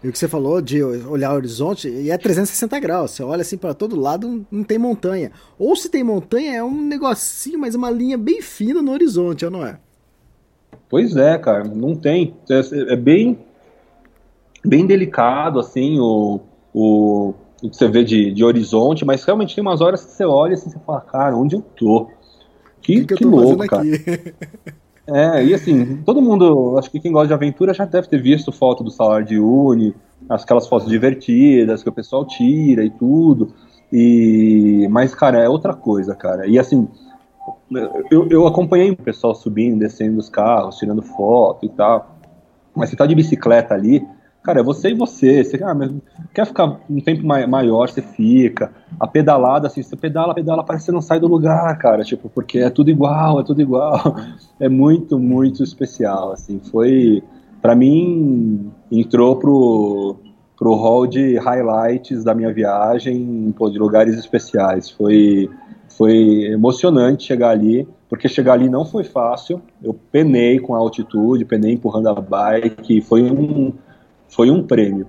[0.02, 3.12] E o que você falou de olhar o horizonte, e é 360 graus.
[3.12, 5.32] Você olha assim para todo lado, não tem montanha.
[5.58, 9.64] Ou se tem montanha, é um negocinho, mas uma linha bem fina no horizonte, não
[9.64, 9.78] é?
[10.88, 12.34] Pois é, cara, não tem.
[12.50, 13.38] É, é bem,
[14.64, 16.40] bem delicado, assim, o,
[16.72, 20.24] o, o que você vê de, de horizonte, mas realmente tem umas horas que você
[20.24, 22.10] olha assim, você fala, cara, onde eu tô?
[22.80, 23.84] Que, que, que, que louco, cara.
[25.07, 28.51] É, e assim, todo mundo, acho que quem gosta de aventura já deve ter visto
[28.51, 29.95] foto do salário de Uni,
[30.29, 33.53] aquelas fotos divertidas que o pessoal tira e tudo.
[33.93, 36.47] E mas cara, é outra coisa, cara.
[36.47, 36.88] E assim,
[38.11, 42.17] eu, eu acompanhei o pessoal subindo, descendo dos carros, tirando foto e tal.
[42.75, 44.07] Mas você tá de bicicleta ali,
[44.44, 45.42] Cara, é você e você.
[45.42, 45.74] Você ah,
[46.35, 48.70] quer ficar um tempo maior, você fica.
[49.00, 52.04] A pedalada, assim, você pedala, pedala, parece que você não sai do lugar, cara.
[52.04, 53.98] Tipo, porque é tudo igual, é tudo igual.
[54.61, 56.61] É muito, muito especial, assim.
[56.70, 57.22] Foi,
[57.61, 60.16] para mim, entrou pro,
[60.57, 64.88] pro hall de highlights da minha viagem, pô, de lugares especiais.
[64.90, 65.50] Foi,
[65.88, 69.61] foi emocionante chegar ali, porque chegar ali não foi fácil.
[69.83, 73.72] Eu penei com a altitude, penei empurrando a bike, foi um
[74.35, 75.07] foi um prêmio.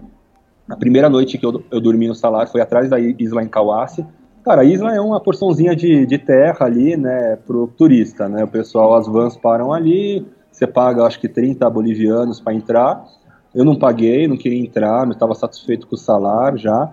[0.70, 4.06] A primeira noite que eu, eu dormi no salário foi atrás da isla em Kawase.
[4.44, 8.44] Cara, a isla é uma porçãozinha de, de terra ali, né, pro turista, né?
[8.44, 13.04] O pessoal, as vans param ali, você paga, acho que 30 bolivianos para entrar.
[13.54, 16.92] Eu não paguei, não queria entrar, não estava satisfeito com o salário já.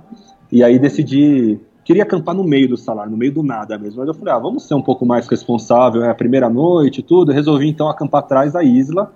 [0.51, 4.01] E aí decidi, queria acampar no meio do salário, no meio do nada mesmo.
[4.01, 7.31] Mas eu falei, ah, vamos ser um pouco mais responsável, é a primeira noite tudo.
[7.31, 9.12] Resolvi então acampar atrás da isla,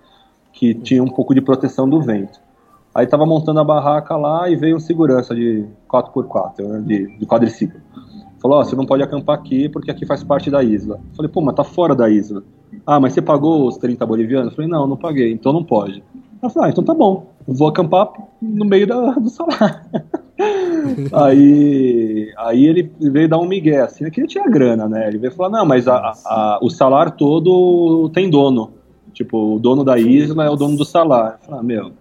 [0.52, 2.45] que tinha um pouco de proteção do vento.
[2.96, 7.26] Aí tava montando a barraca lá e veio um segurança de 4x4, né, de, de
[7.26, 7.78] quadriciclo.
[8.40, 10.98] Falou, ó, oh, você não pode acampar aqui porque aqui faz parte da isla.
[11.14, 12.42] Falei, pô, mas tá fora da isla.
[12.86, 14.54] Ah, mas você pagou os 30 bolivianos?
[14.54, 16.02] Falei, não, não paguei, então não pode.
[16.40, 18.08] Ela falou, ah, então tá bom, vou acampar
[18.40, 19.78] no meio da, do salário.
[21.12, 25.06] aí, aí ele veio dar um migué, assim, é que ele tinha grana, né?
[25.06, 28.70] Ele veio falar, não, mas a, a, o salário todo tem dono.
[29.12, 31.36] Tipo, o dono da isla é o dono do salário.
[31.42, 31.92] Eu falei, ah, meu,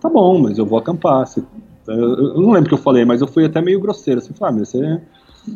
[0.00, 1.26] tá bom, mas eu vou acampar.
[1.26, 1.42] Você,
[1.86, 4.20] eu, eu, não lembro o que eu falei, mas eu fui até meio grosseiro.
[4.20, 5.00] Assim, falei, ah, meu, você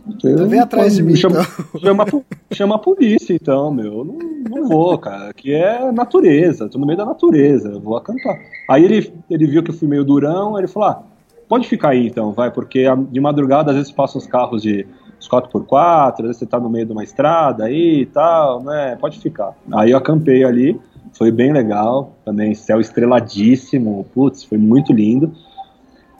[0.08, 1.14] então vem atrás de mim.
[1.14, 1.80] Chama, então.
[1.80, 2.06] chama,
[2.52, 4.04] chama, a polícia, então, meu.
[4.04, 5.28] Não, não vou, cara.
[5.28, 8.38] Aqui é natureza, tô no meio da natureza, eu vou acampar.
[8.68, 11.02] Aí ele, ele viu que eu fui meio durão, ele falou: ah,
[11.48, 14.86] pode ficar aí então, vai, porque de madrugada às vezes passam os carros de
[15.28, 18.96] 4x4, às vezes você tá no meio de uma estrada aí e tal, né?
[19.00, 19.54] Pode ficar.
[19.72, 20.80] Aí eu acampei ali,
[21.16, 25.32] foi bem legal, também céu estreladíssimo, putz, foi muito lindo.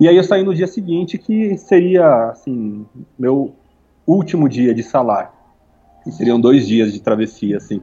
[0.01, 2.85] E aí eu saí no dia seguinte, que seria, assim,
[3.19, 3.55] meu
[4.07, 5.31] último dia de salário.
[6.07, 7.81] E seriam dois dias de travessia, assim.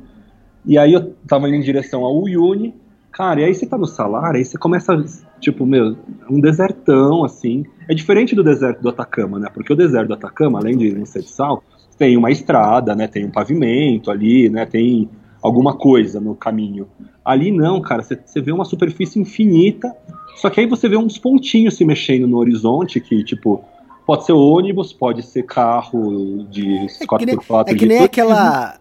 [0.66, 2.76] E aí eu tava indo em direção ao Uyuni,
[3.12, 5.04] cara, e aí você tá no salário, aí você começa,
[5.40, 5.98] tipo, meu,
[6.30, 7.66] um desertão, assim.
[7.90, 9.50] É diferente do deserto do Atacama, né?
[9.54, 11.64] Porque o deserto do Atacama, além de não ser de sal,
[11.98, 13.08] tem uma estrada, né?
[13.08, 14.66] Tem um pavimento ali, né?
[14.66, 15.10] Tem
[15.42, 16.88] alguma coisa no caminho.
[17.24, 19.96] Ali não, cara, você vê uma superfície infinita
[20.42, 23.64] só que aí você vê uns pontinhos se mexendo no horizonte que, tipo,
[24.06, 27.12] pode ser ônibus, pode ser carro de 4x4.
[27.12, 28.80] É que nem, é que nem aquela.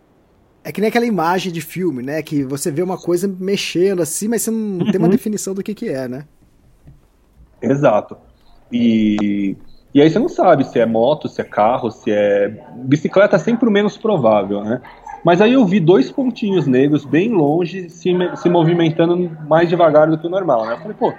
[0.63, 2.23] É que nem aquela imagem de filme, né?
[2.23, 4.91] Que você vê uma coisa mexendo assim, mas você não uhum.
[4.91, 5.11] tem uma uhum.
[5.11, 6.25] definição do que, que é, né?
[7.61, 8.17] Exato.
[8.73, 9.57] E,
[9.95, 12.49] e aí você não sabe se é moto, se é carro, se é.
[12.85, 14.81] Bicicleta é sempre o menos provável, né?
[15.25, 20.19] Mas aí eu vi dois pontinhos negros bem longe se, se movimentando mais devagar do
[20.19, 20.75] que o normal, né?
[20.75, 21.13] Eu falei, pô,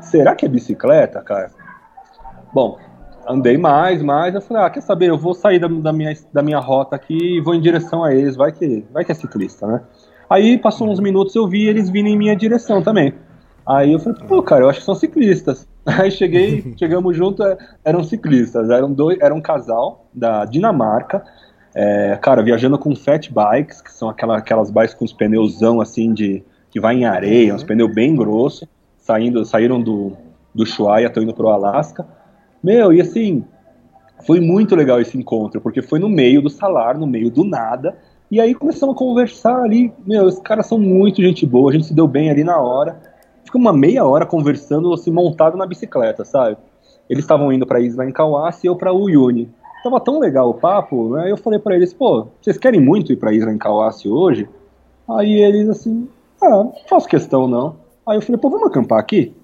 [0.00, 1.50] será que é bicicleta, cara?
[2.52, 2.78] Bom,
[3.26, 6.42] andei mais, mais, eu falei, ah, quer saber, eu vou sair da, da, minha, da
[6.42, 9.66] minha rota aqui e vou em direção a eles, vai que, vai que é ciclista,
[9.66, 9.80] né?
[10.28, 13.14] Aí passou uns minutos, eu vi eles vindo em minha direção também.
[13.66, 15.66] Aí eu falei, pô, cara, eu acho que são ciclistas.
[15.86, 21.24] Aí cheguei, chegamos junto, é, eram ciclistas, eram dois, era um casal da Dinamarca,
[21.78, 26.14] é, cara, viajando com fat bikes, que são aquela, aquelas bikes com os pneuzão assim
[26.14, 30.16] de que vai em areia, uns pneus bem grossos saindo, saíram do,
[30.54, 32.06] do Ushuaia, estão indo para o Alasca.
[32.62, 33.44] Meu, e assim,
[34.26, 37.96] foi muito legal esse encontro, porque foi no meio do salário, no meio do nada,
[38.30, 41.86] e aí começamos a conversar ali, meu, os caras são muito gente boa, a gente
[41.86, 42.98] se deu bem ali na hora.
[43.44, 46.56] Ficou uma meia hora conversando, assim, montado na bicicleta, sabe?
[47.08, 49.48] Eles estavam indo para Isla em Kauassi e eu para Uyuni.
[49.82, 51.30] Tava tão legal o papo, né?
[51.30, 54.48] Eu falei para eles, pô, vocês querem muito ir para Isla em Kauassi hoje?
[55.08, 56.08] Aí eles assim,
[56.42, 57.76] ah, não faço questão não.
[58.06, 59.34] Aí eu falei, pô, vamos acampar aqui?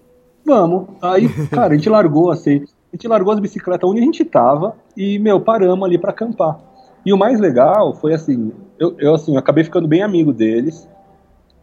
[0.44, 0.88] Vamos.
[1.00, 4.74] Aí, cara, a gente largou assim, a gente largou as bicicletas onde a gente tava
[4.96, 6.58] e, meu, paramos ali para acampar.
[7.04, 10.88] E o mais legal foi assim, eu, eu assim, eu acabei ficando bem amigo deles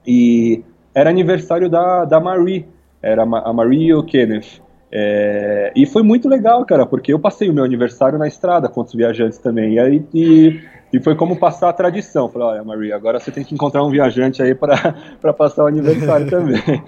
[0.05, 2.67] e era aniversário da, da Marie,
[3.01, 4.61] era a Marie e o Kenneth.
[4.91, 8.81] É, e foi muito legal, cara, porque eu passei o meu aniversário na estrada com
[8.81, 9.73] os viajantes também.
[9.73, 10.59] E aí e,
[10.91, 12.29] e foi como passar a tradição.
[12.29, 14.93] Falei, olha, Maria, agora você tem que encontrar um viajante aí para
[15.37, 16.83] passar o aniversário também.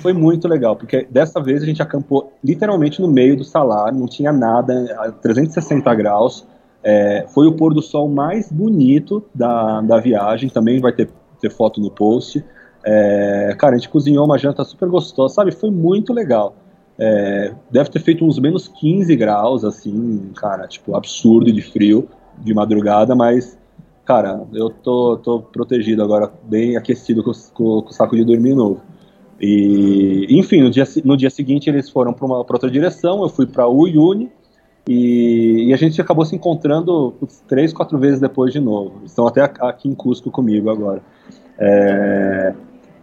[0.00, 4.06] Foi muito legal, porque dessa vez a gente acampou literalmente no meio do salário, não
[4.06, 6.46] tinha nada, a 360 graus.
[6.82, 11.50] É, foi o pôr do sol mais bonito da, da viagem, também vai ter, ter
[11.50, 12.42] foto no post.
[12.84, 15.50] É, cara, a gente cozinhou uma janta super gostosa, sabe?
[15.50, 16.54] Foi muito legal.
[17.02, 22.06] É, deve ter feito uns menos 15 graus, assim, cara, tipo, absurdo de frio
[22.38, 23.58] de madrugada, mas,
[24.04, 28.54] cara, eu tô, tô protegido agora, bem aquecido com, com, com o saco de dormir
[28.54, 28.82] novo.
[29.40, 33.66] E, enfim, no dia, no dia seguinte eles foram para outra direção, eu fui para
[33.66, 34.30] Uyuni,
[34.86, 37.14] e, e, a gente acabou se encontrando
[37.46, 39.02] três, quatro vezes depois de novo.
[39.04, 41.02] Estão até aqui em Cusco comigo agora.
[41.58, 42.54] É,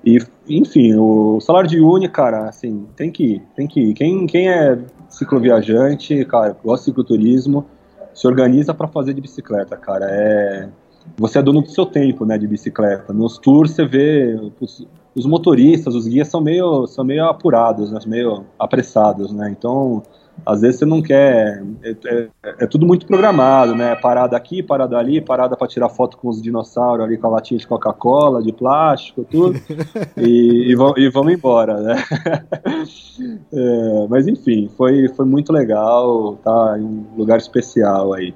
[0.08, 3.93] e, enfim, o salário de Uni, cara, assim, tem que ir, tem que ir.
[3.93, 7.65] Quem, quem é cicloviajante, cara, gosta de cicloturismo,
[8.13, 10.06] se organiza para fazer de bicicleta, cara.
[10.10, 10.70] É
[11.17, 13.12] você é dono do seu tempo, né, de bicicleta.
[13.12, 18.00] Nos tours você vê os, os motoristas, os guias são meio são meio apurados, né,
[18.06, 19.50] meio apressados, né?
[19.50, 20.04] Então,
[20.45, 21.63] às vezes você não quer.
[21.84, 23.95] É, é, é, tudo muito programado, né?
[23.95, 27.60] Parada aqui, parada ali, parada para tirar foto com os dinossauros ali com a latinha
[27.60, 29.60] de Coca-Cola, de plástico, tudo.
[30.17, 31.95] e, e, e, vamos embora, né?
[33.52, 36.76] é, mas enfim, foi, foi muito legal, tá?
[36.78, 38.34] Em um lugar especial aí.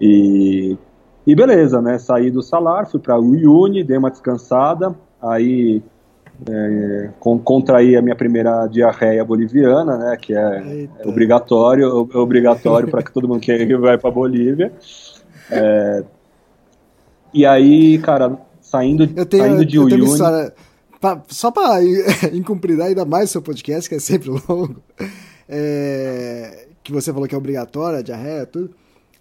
[0.00, 0.76] E,
[1.26, 1.98] e beleza, né?
[1.98, 5.82] Saí do salário, fui para o Uyuni, dei uma descansada, aí
[6.48, 13.28] é, contrair a minha primeira diarreia boliviana, né, que é obrigatório, obrigatório para que todo
[13.28, 14.72] mundo que vai para Bolívia.
[15.50, 16.04] É,
[17.32, 20.04] e aí, cara, saindo, eu tenho, saindo de Uyuni...
[20.04, 20.52] História,
[21.00, 21.82] pra, só para
[22.32, 24.82] incumpridar ainda mais o seu podcast, que é sempre longo,
[25.48, 28.70] é, que você falou que é obrigatória, diarreia, tudo.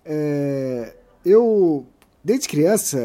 [0.06, 0.94] É,
[1.26, 1.86] eu,
[2.24, 2.98] desde criança,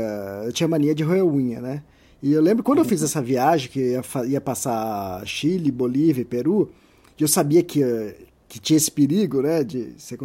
[0.45, 1.83] eu tinha mania de roer unha, né?
[2.23, 6.25] E eu lembro quando eu fiz essa viagem, que ia, ia passar Chile, Bolívia e
[6.25, 6.71] Peru,
[7.19, 7.83] e eu sabia que,
[8.49, 10.19] que tinha esse perigo, né, de você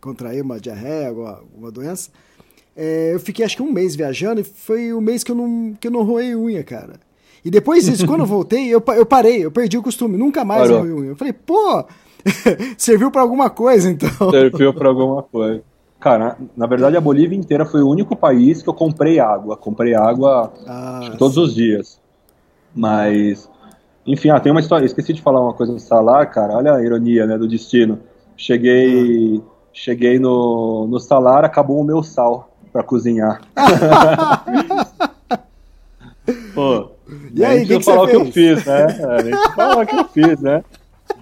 [0.00, 2.10] contrair uma diarreia, alguma, alguma doença.
[2.74, 5.36] É, eu fiquei acho que um mês viajando e foi o um mês que eu
[5.36, 7.00] não, que eu não roei unha, cara.
[7.44, 10.68] E depois disso, quando eu voltei, eu, eu parei, eu perdi o costume, nunca mais
[10.68, 11.10] roei unha.
[11.10, 11.84] Eu falei, pô,
[12.76, 14.30] serviu para alguma coisa então.
[14.30, 15.62] Serviu para alguma coisa.
[15.98, 19.56] Cara, na verdade a Bolívia inteira foi o único país que eu comprei água.
[19.56, 21.98] Comprei água ah, todos os dias.
[22.74, 23.48] Mas,
[24.06, 24.84] enfim, ah, tem uma história.
[24.84, 26.54] Esqueci de falar uma coisa no salar, cara.
[26.54, 27.98] Olha a ironia, né, do destino.
[28.36, 33.40] Cheguei, cheguei no, no salar, acabou o meu sal para cozinhar.
[36.54, 36.90] Pô,
[37.34, 38.86] e aí, que, que falar o que eu fiz, né?
[38.86, 40.62] A gente fala o que eu fiz, né?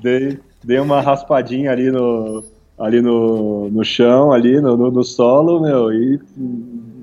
[0.02, 2.42] Dei, dei uma raspadinha ali no,
[2.78, 6.20] ali no, no chão, ali no, no, no solo, meu, e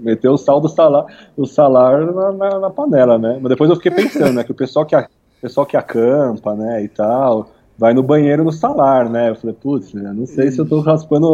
[0.01, 1.05] meteu o sal do salar,
[1.37, 3.39] o salar na, na, na, panela, né?
[3.41, 5.07] Mas depois eu fiquei pensando, né, que o pessoal que, a,
[5.41, 9.29] pessoal que acampa, né, e tal, vai no banheiro no salar, né?
[9.29, 11.27] Eu falei, putz, né, não sei se eu tô raspando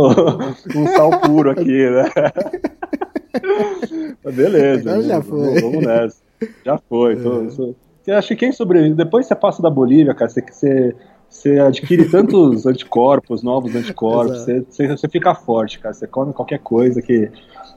[0.76, 2.10] um sal puro aqui, né?
[4.34, 4.91] Beleza.
[4.91, 5.62] Então já foi.
[5.62, 6.17] Vamos nessa.
[6.65, 7.15] Já foi.
[7.15, 7.47] Tô, é.
[7.47, 7.76] tô,
[8.13, 10.95] acho que quem sobrevive, depois você passa da Bolívia, cara, você, você
[11.29, 15.93] você adquire tantos anticorpos, novos anticorpos, você, você, você, fica forte, cara.
[15.93, 17.29] Você come qualquer coisa que,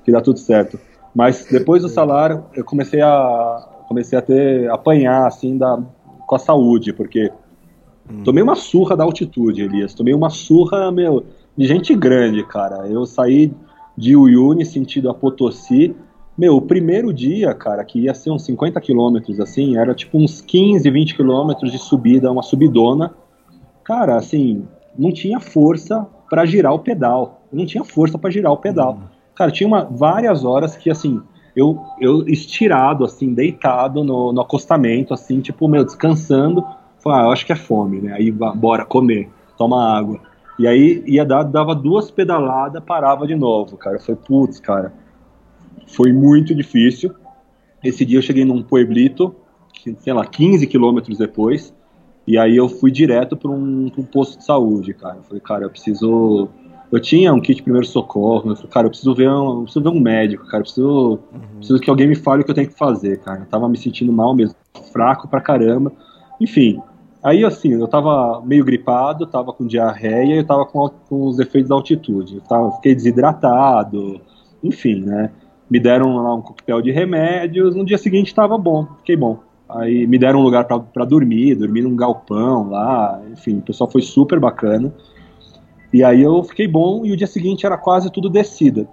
[0.05, 0.79] que dá tudo certo.
[1.15, 5.77] Mas depois do salário, eu comecei a comecei a ter apanhar assim da
[6.27, 7.29] com a saúde, porque
[8.09, 8.23] hum.
[8.23, 9.95] tomei uma surra da altitude, Elias.
[9.95, 11.25] Tomei uma surra, meu,
[11.57, 12.87] de gente grande, cara.
[12.87, 13.53] Eu saí
[13.97, 15.95] de Uyuni sentido a Potosí.
[16.39, 20.41] Meu, o primeiro dia, cara, que ia ser uns 50 quilômetros assim, era tipo uns
[20.41, 23.13] 15, 20 quilômetros de subida, uma subidona
[23.91, 27.41] cara, assim, não tinha força para girar o pedal.
[27.53, 28.93] Não tinha força para girar o pedal.
[28.93, 29.09] Uhum.
[29.35, 31.21] Cara, tinha uma, várias horas que, assim,
[31.57, 36.65] eu, eu estirado, assim, deitado no, no acostamento, assim, tipo, meu, descansando.
[37.01, 38.13] Falei, ah, eu acho que é fome, né?
[38.13, 40.21] Aí, bora comer, toma água.
[40.57, 43.99] E aí, ia dar, dava duas pedaladas, parava de novo, cara.
[43.99, 44.93] Falei, putz, cara,
[45.89, 47.13] foi muito difícil.
[47.83, 49.35] Esse dia eu cheguei num pueblito,
[49.99, 51.75] sei lá, 15 quilômetros depois,
[52.27, 55.17] e aí eu fui direto para um, um, posto de saúde, cara.
[55.17, 56.49] Eu falei, cara, eu preciso.
[56.93, 59.63] Eu tinha um kit de primeiro socorro, eu falei, cara, eu preciso ver um, eu
[59.63, 61.57] preciso ver um médico, cara, eu preciso, uhum.
[61.57, 63.41] preciso que alguém me fale o que eu tenho que fazer, cara.
[63.41, 64.57] Eu tava me sentindo mal mesmo,
[64.93, 65.93] fraco pra caramba.
[66.41, 66.81] Enfim,
[67.23, 71.69] aí assim, eu tava meio gripado, tava com diarreia, eu tava com, com os efeitos
[71.69, 72.37] da altitude.
[72.37, 74.21] Eu tava, fiquei desidratado,
[74.63, 75.31] enfim, né?
[75.71, 79.39] Me deram lá um coquetel de remédios, no dia seguinte tava bom, fiquei bom.
[79.75, 84.03] Aí me deram um lugar para dormir, dormi num galpão lá, enfim, o pessoal foi
[84.03, 84.93] super bacana.
[85.93, 88.89] E aí eu fiquei bom e o dia seguinte era quase tudo descida.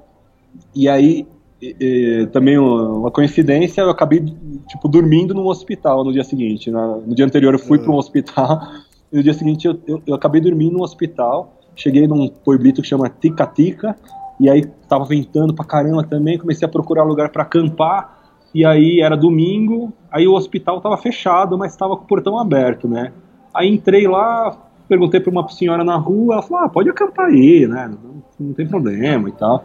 [0.75, 1.27] E aí
[1.61, 4.23] e, e, também uma coincidência, eu acabei
[4.67, 6.69] tipo dormindo num hospital no dia seguinte.
[6.69, 7.83] No dia anterior eu fui uhum.
[7.83, 8.61] para um hospital
[9.11, 11.53] e no dia seguinte eu, eu, eu, acabei dormindo num hospital.
[11.75, 13.95] Cheguei num pueblito que chama Tica Tica
[14.39, 16.37] e aí tava ventando pra caramba também.
[16.37, 18.17] Comecei a procurar lugar para acampar
[18.53, 22.87] e aí era domingo, aí o hospital estava fechado, mas estava com o portão aberto,
[22.87, 23.11] né?
[23.53, 27.67] Aí entrei lá, perguntei para uma senhora na rua, ela falou: ah, pode acampar aí,
[27.67, 27.89] né?
[27.89, 29.63] Não, não, tem problema e tal.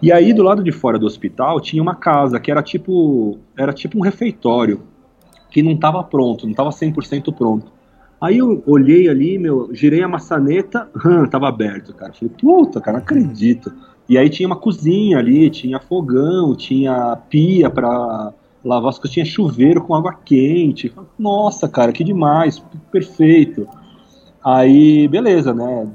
[0.00, 3.72] E aí do lado de fora do hospital tinha uma casa que era tipo, era
[3.72, 4.82] tipo um refeitório,
[5.50, 7.70] que não estava pronto, não estava 100% pronto.
[8.20, 12.12] Aí eu olhei ali, meu, girei a maçaneta, hum, tava aberto, cara.
[12.12, 13.72] Falei, puta, cara, não acredito.
[14.08, 18.32] E aí tinha uma cozinha ali, tinha fogão, tinha pia para
[18.64, 20.92] lavar as coisas, tinha chuveiro com água quente.
[21.18, 23.66] Nossa, cara, que demais, perfeito.
[24.44, 25.88] Aí, beleza, né?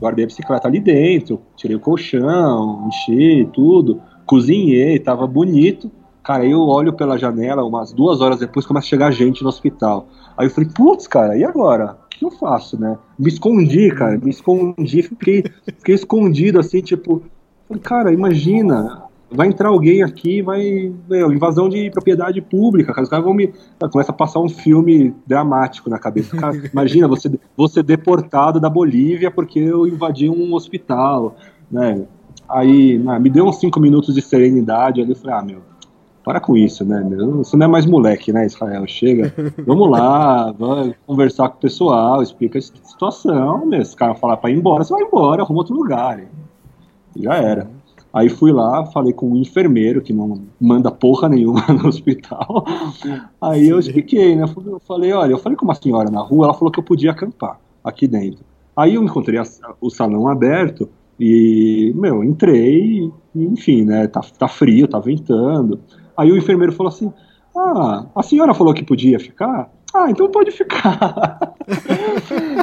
[0.00, 5.90] Guardei a bicicleta ali dentro, tirei o colchão, enchi tudo, cozinhei, tava bonito.
[6.22, 10.06] Cara, eu olho pela janela, umas duas horas depois começa a chegar gente no hospital.
[10.36, 11.96] Aí eu falei, putz, cara, e agora?
[12.06, 12.96] O que eu faço, né?
[13.18, 15.44] Me escondi, cara, me escondi, fiquei,
[15.78, 17.22] fiquei escondido assim, tipo,
[17.82, 19.02] cara, imagina,
[19.34, 20.92] vai entrar alguém aqui, vai.
[21.08, 23.02] Meu, invasão de propriedade pública, cara.
[23.02, 23.52] Os caras vão me.
[23.90, 26.36] Começa a passar um filme dramático na cabeça.
[26.36, 31.36] Cara, imagina você, você deportado da Bolívia porque eu invadi um hospital,
[31.70, 32.04] né?
[32.48, 35.62] Aí, né, me deu uns cinco minutos de serenidade ali, eu falei, ah, meu,
[36.22, 37.02] para com isso, né?
[37.36, 38.86] Você não é mais moleque, né, Israel?
[38.86, 39.32] Chega,
[39.66, 43.84] vamos lá, vai conversar com o pessoal, explica a situação, meu.
[43.84, 46.22] Se o cara falar para ir embora, você vai embora, arruma outro lugar.
[47.16, 47.68] Já era.
[48.12, 52.64] Aí fui lá, falei com um enfermeiro que não manda porra nenhuma no hospital.
[53.40, 54.44] Aí eu expliquei, né?
[54.44, 57.12] Eu falei, olha, eu falei com uma senhora na rua, ela falou que eu podia
[57.12, 58.44] acampar aqui dentro.
[58.76, 59.44] Aí eu encontrei a,
[59.80, 60.88] o salão aberto
[61.18, 65.80] e, meu, entrei, enfim, né, tá, tá frio, tá ventando.
[66.16, 67.12] Aí o enfermeiro falou assim,
[67.56, 69.70] ah, a senhora falou que podia ficar?
[69.94, 71.54] Ah, então pode ficar.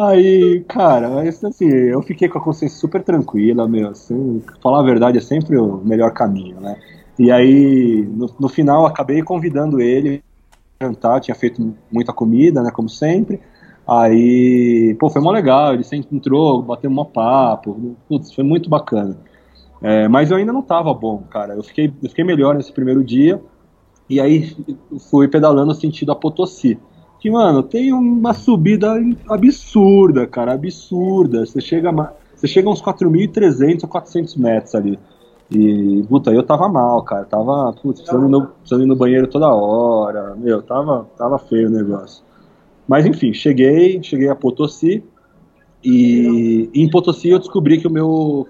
[0.00, 5.18] Aí, cara, assim, eu fiquei com a consciência super tranquila, meu, assim, falar a verdade
[5.18, 6.80] é sempre o melhor caminho, né?
[7.18, 10.22] E aí, no, no final, acabei convidando ele
[10.80, 13.40] jantar, tinha feito muita comida, né, como sempre.
[13.88, 19.18] Aí, pô, foi mó legal, ele sempre entrou, bateu um papo, putz, foi muito bacana.
[19.82, 23.02] É, mas eu ainda não tava bom, cara, eu fiquei, eu fiquei melhor nesse primeiro
[23.02, 23.42] dia,
[24.08, 24.56] e aí
[25.10, 26.78] fui pedalando sentido a Potosí
[27.20, 28.94] que, mano, tem uma subida
[29.28, 31.44] absurda, cara, absurda.
[31.44, 31.90] Você chega,
[32.34, 34.98] você chega a uns 4.300 ou 400 metros ali.
[35.50, 37.24] E, puta, eu tava mal, cara.
[37.24, 40.36] Tava, putz, precisando no, precisando ir no banheiro toda hora.
[40.36, 42.22] Meu, tava, tava feio o negócio.
[42.86, 45.02] Mas, enfim, cheguei, cheguei a Potosí.
[45.82, 48.46] E, e em Potosí eu descobri que o meu,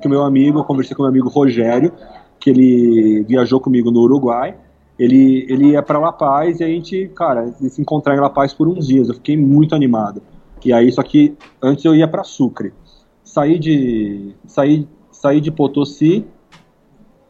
[0.00, 1.92] que o meu amigo, eu conversei com o meu amigo Rogério,
[2.40, 4.54] que ele viajou comigo no Uruguai
[4.98, 8.52] ele, ele ia para La Paz e a gente, cara, se encontrar em La Paz
[8.52, 9.08] por uns dias.
[9.08, 10.20] Eu fiquei muito animado.
[10.64, 12.72] E aí, só que antes eu ia para Sucre.
[13.22, 16.26] Saí de, saí, saí de Potosí,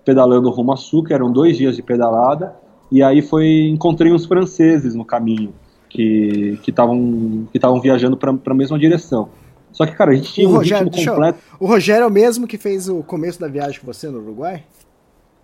[0.04, 2.56] pedalando rumo a Sucre, eram dois dias de pedalada.
[2.90, 5.52] E aí foi, encontrei uns franceses no caminho
[5.90, 9.28] que estavam que estavam viajando para a mesma direção.
[9.72, 11.38] Só que, cara, a gente tinha o um Rogério, completo.
[11.52, 14.18] Eu, o Rogério é o mesmo que fez o começo da viagem com você no
[14.18, 14.64] Uruguai?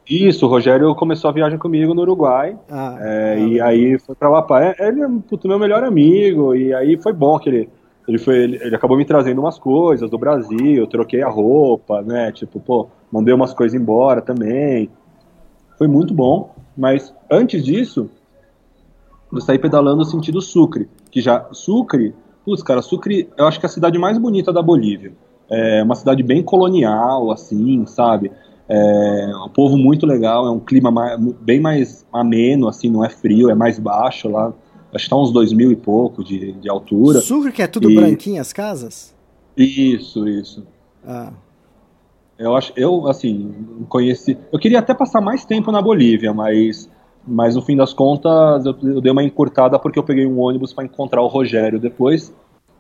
[0.09, 2.59] Isso, o Rogério começou a viagem comigo no Uruguai.
[2.71, 4.75] Ah, é, e aí foi pra La Paz.
[4.79, 6.55] É, ele é puto, meu melhor amigo.
[6.55, 7.71] E aí foi bom que ele.
[8.07, 12.03] Ele, foi, ele, ele, acabou me trazendo umas coisas do Brasil, eu troquei a roupa,
[12.03, 12.31] né?
[12.33, 14.91] Tipo, pô, mandei umas coisas embora também.
[15.79, 16.55] Foi muito bom.
[16.77, 18.11] Mas antes disso,
[19.33, 20.87] eu saí pedalando no sentido Sucre.
[21.11, 21.47] Que já.
[21.53, 25.13] Sucre, putz, cara, Sucre eu acho que é a cidade mais bonita da Bolívia.
[25.51, 28.31] É uma cidade bem colonial, assim, sabe?
[28.69, 33.11] É um povo muito legal, é um clima mais, bem mais ameno, assim, não é
[33.11, 34.53] frio, é mais baixo lá.
[34.93, 37.21] Acho que está uns dois mil e pouco de, de altura.
[37.21, 37.95] Sucre que é tudo e...
[37.95, 39.15] branquinho as casas?
[39.57, 40.67] Isso, isso.
[41.07, 41.33] Ah.
[42.39, 43.55] Eu acho, eu assim,
[43.89, 44.39] conheci.
[44.51, 46.91] Eu queria até passar mais tempo na Bolívia, mas,
[47.27, 50.73] mas no fim das contas eu, eu dei uma encurtada porque eu peguei um ônibus
[50.73, 52.35] para encontrar o Rogério depois.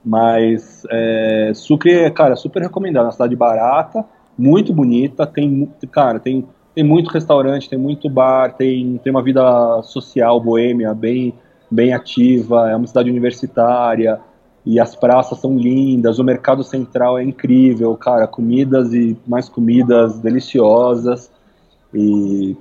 [0.05, 4.05] Mas é, Sucre, é, cara, super recomendado, é uma cidade barata
[4.37, 9.83] muito bonita, tem, cara, tem, tem muito restaurante, tem muito bar, tem, tem uma vida
[9.83, 11.33] social boêmia bem,
[11.71, 14.21] bem ativa, é uma cidade universitária,
[14.67, 20.19] e as praças são lindas, o mercado central é incrível, cara, comidas e mais comidas
[20.19, 21.31] deliciosas,
[21.93, 22.57] e,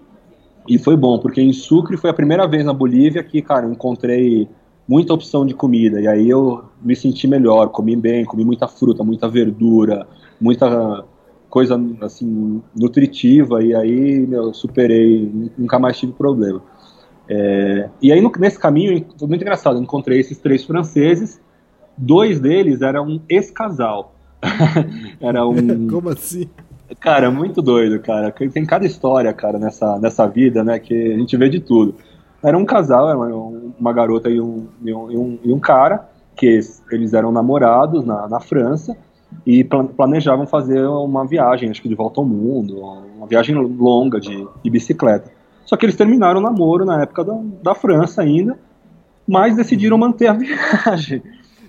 [0.68, 4.48] e foi bom, porque em Sucre foi a primeira vez na Bolívia que, cara, encontrei
[4.88, 9.04] muita opção de comida, e aí eu me senti melhor, comi bem, comi muita fruta,
[9.04, 10.06] muita verdura,
[10.40, 11.06] muita
[11.54, 16.64] coisa assim nutritiva e aí eu superei, nunca mais tive problema.
[17.30, 21.40] É, e aí no, nesse caminho foi muito engraçado, eu encontrei esses três franceses,
[21.96, 24.16] dois deles eram ex-casal.
[25.22, 26.50] era um Como assim?
[27.00, 28.32] Cara, muito doido, cara.
[28.32, 31.94] Tem cada história, cara, nessa, nessa vida, né, que a gente vê de tudo.
[32.44, 36.48] Era um casal, era uma, uma garota e um, e um, e um cara, que
[36.92, 38.98] eles eram namorados na, na França,
[39.46, 42.80] e planejavam fazer uma viagem, acho que de volta ao mundo,
[43.18, 45.32] uma viagem longa de, de bicicleta.
[45.66, 48.58] Só que eles terminaram o namoro na época da, da França ainda,
[49.28, 50.34] mas decidiram manter a
[50.86, 51.22] viagem.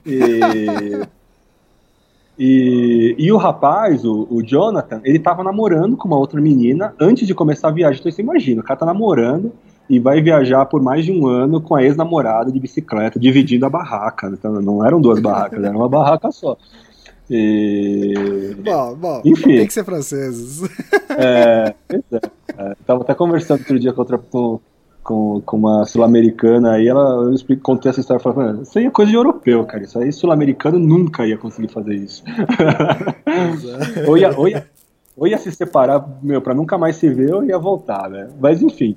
[0.06, 1.06] E,
[2.38, 7.26] e, e, o rapaz, o, o Jonathan, ele estava namorando com uma outra menina antes
[7.26, 8.00] de começar a viagem.
[8.00, 9.52] Então você imagina, o cara tá namorando
[9.88, 13.70] e vai viajar por mais de um ano com a ex-namorada de bicicleta, dividindo a
[13.70, 14.28] barraca.
[14.32, 16.56] Então não eram duas barracas, era uma barraca só.
[17.30, 18.54] E...
[18.58, 19.56] Bom, bom, Enfim.
[19.56, 20.62] tem que ser franceses.
[21.16, 21.96] É, é,
[22.58, 24.60] é, Tava até conversando outro dia com, outra, com,
[25.02, 28.90] com, com uma sul-americana aí, ela, eu explico, contei essa história falei, isso aí é
[28.90, 29.84] coisa de europeu, cara.
[29.84, 32.24] Isso aí sul-americano nunca ia conseguir fazer isso.
[34.08, 34.66] ou, ia, ou, ia,
[35.16, 38.28] ou ia se separar, meu, pra nunca mais se ver, ou ia voltar, né?
[38.40, 38.96] Mas enfim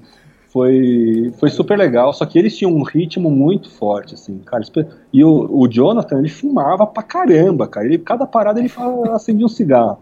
[0.52, 4.64] foi, foi super legal, só que eles tinham um ritmo muito forte, assim, cara.
[5.12, 7.86] E o, o Jonathan, ele fumava pra caramba, cara.
[7.86, 8.72] Ele, cada parada ele
[9.12, 10.00] acendia um cigarro.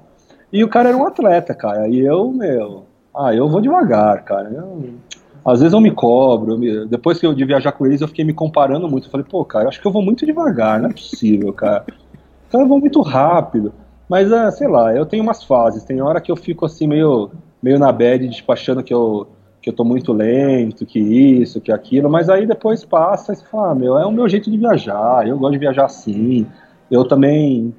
[0.53, 1.87] E o cara era um atleta, cara.
[1.87, 2.85] E eu, meu,
[3.15, 4.49] ah, eu vou devagar, cara.
[4.49, 4.93] Eu,
[5.43, 6.53] às vezes eu me cobro.
[6.53, 9.07] Eu me, depois que eu de viajar com eles, eu fiquei me comparando muito.
[9.07, 11.85] Eu falei, pô, cara, eu acho que eu vou muito devagar, não é possível, cara.
[12.51, 13.73] Cara, eu vou muito rápido.
[14.07, 15.83] Mas, é, sei lá, eu tenho umas fases.
[15.83, 17.31] Tem hora que eu fico assim, meio,
[17.61, 19.27] meio na bad, tipo, achando que eu
[19.65, 23.71] que eu tô muito lento, que isso, que aquilo, mas aí depois passa e fala,
[23.71, 26.45] ah, meu, é o meu jeito de viajar, eu gosto de viajar assim,
[26.91, 27.73] eu também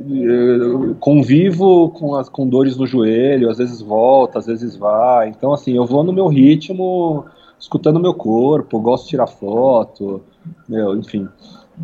[0.00, 5.28] eu convivo com as com dores no joelho, às vezes volta, às vezes vai.
[5.28, 7.26] Então assim, eu vou no meu ritmo,
[7.58, 10.22] escutando meu corpo, gosto de tirar foto,
[10.66, 11.28] meu, enfim.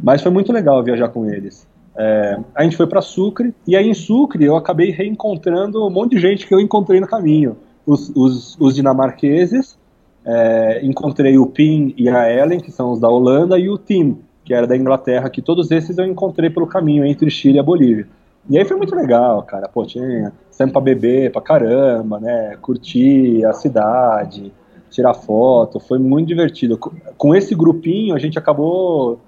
[0.03, 1.69] Mas foi muito legal viajar com eles.
[1.95, 6.13] É, a gente foi para Sucre e aí em Sucre eu acabei reencontrando um monte
[6.13, 7.55] de gente que eu encontrei no caminho.
[7.87, 9.79] Os, os, os dinamarqueses,
[10.25, 14.19] é, encontrei o Pim e a Ellen, que são os da Holanda, e o Tim,
[14.45, 17.63] que era da Inglaterra, que todos esses eu encontrei pelo caminho entre Chile e a
[17.63, 18.09] Bolívia.
[18.49, 19.69] E aí foi muito legal, cara.
[19.69, 22.57] Pô, tinha sempre pra beber pra caramba, né?
[22.61, 24.53] Curtir a cidade,
[24.91, 26.79] tirar foto, foi muito divertido.
[26.79, 29.21] Com esse grupinho a gente acabou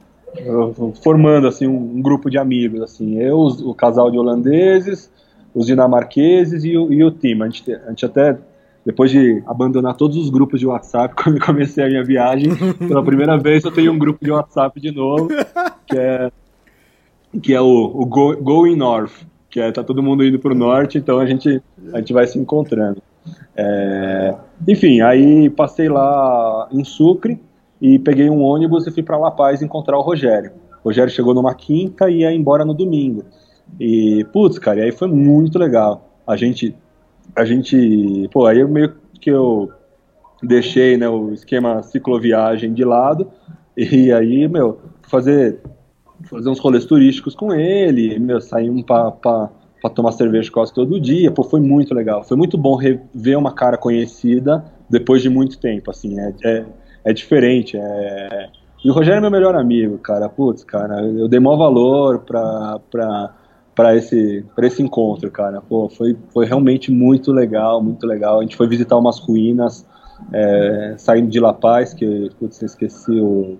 [1.02, 5.10] formando assim um, grupo de amigos assim eu o casal de holandeses
[5.58, 8.38] os dinamarqueses e o, e o time a gente, a gente até
[8.86, 13.36] depois de abandonar todos os grupos de WhatsApp quando comecei a minha viagem pela primeira
[13.36, 15.28] vez eu tenho um grupo de WhatsApp de novo
[15.86, 16.30] que é
[17.42, 20.54] que é o, o Go, Going North que é tá todo mundo indo para o
[20.54, 21.60] norte então a gente
[21.92, 23.02] a gente vai se encontrando
[23.56, 24.34] é,
[24.66, 27.40] enfim aí passei lá em Sucre
[27.80, 30.52] e peguei um ônibus e fui para La Paz encontrar o Rogério.
[30.82, 33.24] O Rogério chegou numa quinta e ia embora no domingo.
[33.78, 36.08] E, putz, cara, e aí foi muito legal.
[36.26, 36.74] A gente,
[37.34, 39.70] a gente, pô, aí meio que eu
[40.42, 43.28] deixei, né, o esquema cicloviagem de lado
[43.76, 45.60] e aí, meu, fazer
[46.24, 49.50] fazer uns rolês turísticos com ele, meu, saímos para
[49.80, 52.24] para tomar cerveja quase todo dia, pô, foi muito legal.
[52.24, 56.64] Foi muito bom rever uma cara conhecida depois de muito tempo, assim, é, é
[57.08, 57.76] é diferente.
[57.76, 58.50] É...
[58.84, 60.28] E o Rogério é meu melhor amigo, cara.
[60.28, 63.34] Putz, cara, eu dei maior valor pra, pra,
[63.78, 65.60] pra, esse, esse encontro, cara.
[65.60, 68.40] Pô, foi, foi realmente muito legal, muito legal.
[68.40, 69.86] A gente foi visitar umas ruínas,
[70.32, 73.56] é, saindo de La Paz, que, putz, esqueci o,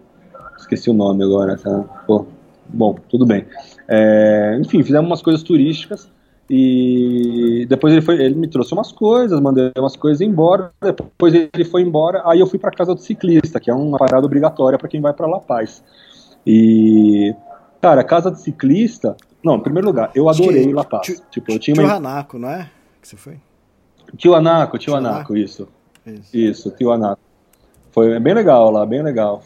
[0.59, 1.85] esqueci o nome agora, tá?
[2.05, 2.27] Pô,
[2.69, 3.47] bom, tudo bem.
[3.87, 6.11] É, enfim, fizemos umas coisas turísticas.
[6.51, 10.73] E depois ele, foi, ele me trouxe umas coisas, mandei umas coisas embora.
[10.83, 14.27] Depois ele foi embora, aí eu fui para casa do ciclista, que é uma parada
[14.27, 15.81] obrigatória para quem vai para La Paz.
[16.45, 17.33] E
[17.81, 21.07] cara, casa do ciclista, não, em primeiro lugar, eu adorei tio, La Paz.
[21.07, 21.95] Tio, tipo, eu tinha tio uma...
[21.95, 22.71] Anaco, não é?
[23.01, 23.37] Que você foi?
[24.17, 25.69] Tio Anaco, tio, Anaco, isso.
[26.07, 27.21] Isso, isso tio Anaco.
[27.91, 29.43] Foi bem legal lá, bem legal.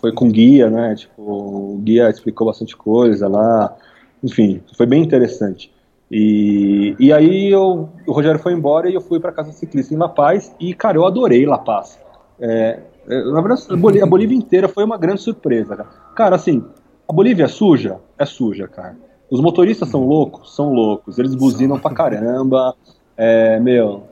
[0.00, 0.94] Foi com guia, né?
[0.94, 3.74] Tipo, o guia explicou bastante coisa lá.
[4.22, 5.72] Enfim, foi bem interessante.
[6.10, 9.96] E, e aí eu, o Rogério foi embora e eu fui para casa ciclista em
[9.96, 11.98] La Paz e, cara, eu adorei La Paz.
[12.38, 15.88] É, é na verdade, a Bolívia, a Bolívia, inteira foi uma grande surpresa, cara.
[16.14, 16.62] Cara, assim,
[17.08, 17.98] a Bolívia é suja?
[18.18, 18.94] É suja, cara.
[19.32, 20.54] Os motoristas são loucos?
[20.54, 21.18] São loucos.
[21.18, 22.76] Eles buzinam pra caramba.
[23.16, 24.02] É, meu,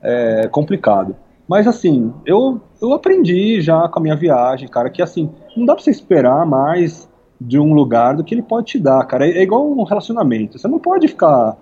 [0.00, 1.16] é complicado.
[1.48, 5.74] Mas, assim, eu, eu aprendi já com a minha viagem, cara, que, assim, não dá
[5.74, 7.08] pra você esperar mais
[7.40, 9.26] de um lugar do que ele pode te dar, cara.
[9.26, 10.56] É, é igual um relacionamento.
[10.56, 11.56] Você não pode ficar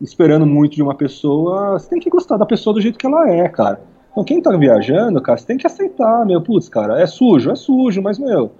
[0.00, 1.78] esperando muito de uma pessoa.
[1.78, 3.78] Você tem que gostar da pessoa do jeito que ela é, cara.
[4.10, 6.40] Então, quem tá viajando, cara, você tem que aceitar, meu.
[6.40, 8.52] Putz, cara, é sujo, é sujo, mas, meu,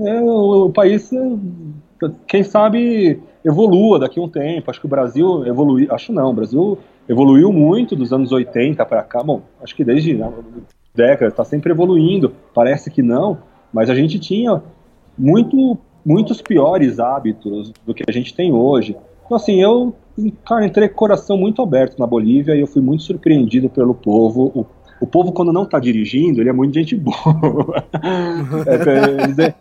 [0.00, 1.12] é, o, o país,
[2.26, 4.70] quem sabe, evolua daqui a um tempo.
[4.70, 5.92] Acho que o Brasil evoluiu.
[5.92, 6.78] Acho não, o Brasil
[7.08, 9.22] evoluiu muito dos anos 80 para cá.
[9.22, 10.30] Bom, acho que desde né,
[10.94, 12.32] décadas está sempre evoluindo.
[12.54, 13.38] Parece que não,
[13.72, 14.62] mas a gente tinha
[15.16, 18.96] muito muitos piores hábitos do que a gente tem hoje.
[19.24, 19.92] Então, assim, eu
[20.44, 23.94] cara, entrei com o coração muito aberto na Bolívia e eu fui muito surpreendido pelo
[23.94, 24.52] povo.
[24.54, 24.66] O,
[25.00, 27.84] o povo, quando não está dirigindo, ele é muito gente boa.
[28.66, 29.54] é, eles,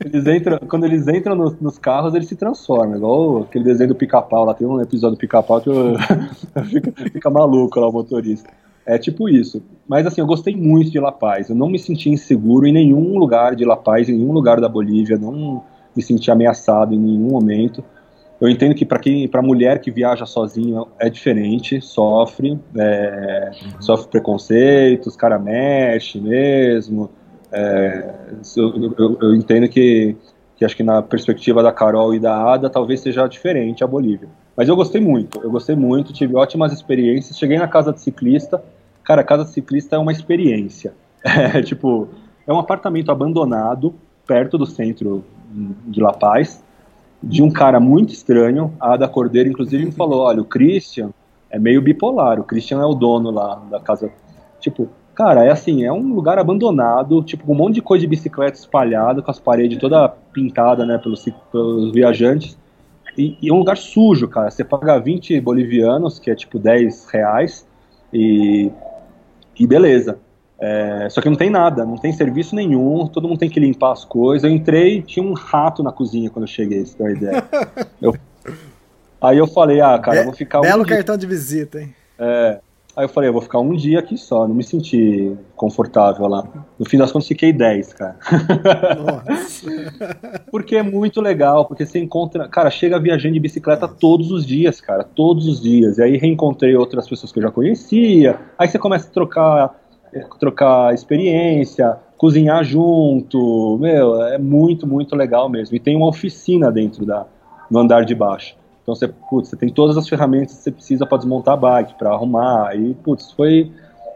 [0.00, 3.94] eles, entram, quando eles entram no, nos carros, eles se transformam, igual aquele desenho do
[3.94, 4.44] pica-pau.
[4.44, 5.94] Lá tem um episódio do pica-pau que eu,
[6.66, 8.50] fica, fica maluco lá o motorista.
[8.86, 9.62] É tipo isso.
[9.88, 11.48] Mas assim, eu gostei muito de La Paz.
[11.48, 14.68] Eu não me senti inseguro em nenhum lugar de La Paz, em nenhum lugar da
[14.68, 15.16] Bolívia.
[15.16, 15.62] Não,
[15.96, 17.82] me sentir ameaçado em nenhum momento.
[18.40, 23.82] Eu entendo que para quem, para mulher que viaja sozinha é diferente, sofre, é, uhum.
[23.82, 27.10] sofre preconceitos, cara mexe mesmo.
[27.56, 28.14] É,
[28.56, 30.16] eu, eu, eu, entendo que,
[30.56, 34.28] que acho que na perspectiva da Carol e da Ada talvez seja diferente a Bolívia.
[34.56, 37.38] Mas eu gostei muito, eu gostei muito, tive ótimas experiências.
[37.38, 38.60] Cheguei na casa de ciclista,
[39.04, 40.92] cara, a casa de ciclista é uma experiência.
[41.24, 42.08] É tipo,
[42.46, 43.94] é um apartamento abandonado
[44.26, 45.24] perto do centro
[45.86, 46.62] de La Paz,
[47.22, 48.74] de um cara muito estranho.
[48.78, 51.10] A Ada Cordeiro, inclusive, me falou: olha, o Christian
[51.48, 52.38] é meio bipolar.
[52.38, 54.12] O Christian é o dono lá da casa.
[54.60, 58.06] Tipo, cara, é assim, é um lugar abandonado, tipo, com um monte de coisa de
[58.06, 62.58] bicicleta espalhada, com as paredes toda pintada, né, pelos, pelos viajantes.
[63.16, 64.50] E, e, é um lugar sujo, cara.
[64.50, 67.66] Você paga 20 bolivianos, que é tipo 10 reais,
[68.12, 68.70] e,
[69.58, 70.18] e beleza.
[70.58, 73.92] É, só que não tem nada, não tem serviço nenhum, todo mundo tem que limpar
[73.92, 74.44] as coisas.
[74.44, 77.44] Eu entrei, tinha um rato na cozinha quando eu cheguei, se tem uma ideia.
[78.00, 78.16] eu,
[79.20, 81.94] aí eu falei, ah, cara, eu vou ficar Belo um cartão de visita, hein?
[82.18, 82.60] É,
[82.96, 86.46] aí eu falei, eu vou ficar um dia aqui só, não me senti confortável lá.
[86.78, 88.16] No fim das contas, fiquei 10, cara.
[88.98, 89.66] Nossa.
[90.50, 92.48] porque é muito legal, porque você encontra.
[92.48, 95.98] Cara, chega viajando de bicicleta todos os dias, cara, todos os dias.
[95.98, 98.38] E aí reencontrei outras pessoas que eu já conhecia.
[98.58, 99.84] Aí você começa a trocar
[100.38, 105.76] trocar experiência, cozinhar junto, meu, é muito, muito legal mesmo.
[105.76, 107.26] E tem uma oficina dentro da,
[107.70, 108.56] no andar de baixo.
[108.84, 111.94] Então você, putz, você tem todas as ferramentas que você precisa para desmontar a bike,
[111.94, 112.76] para arrumar.
[112.76, 113.72] E, putz, foi,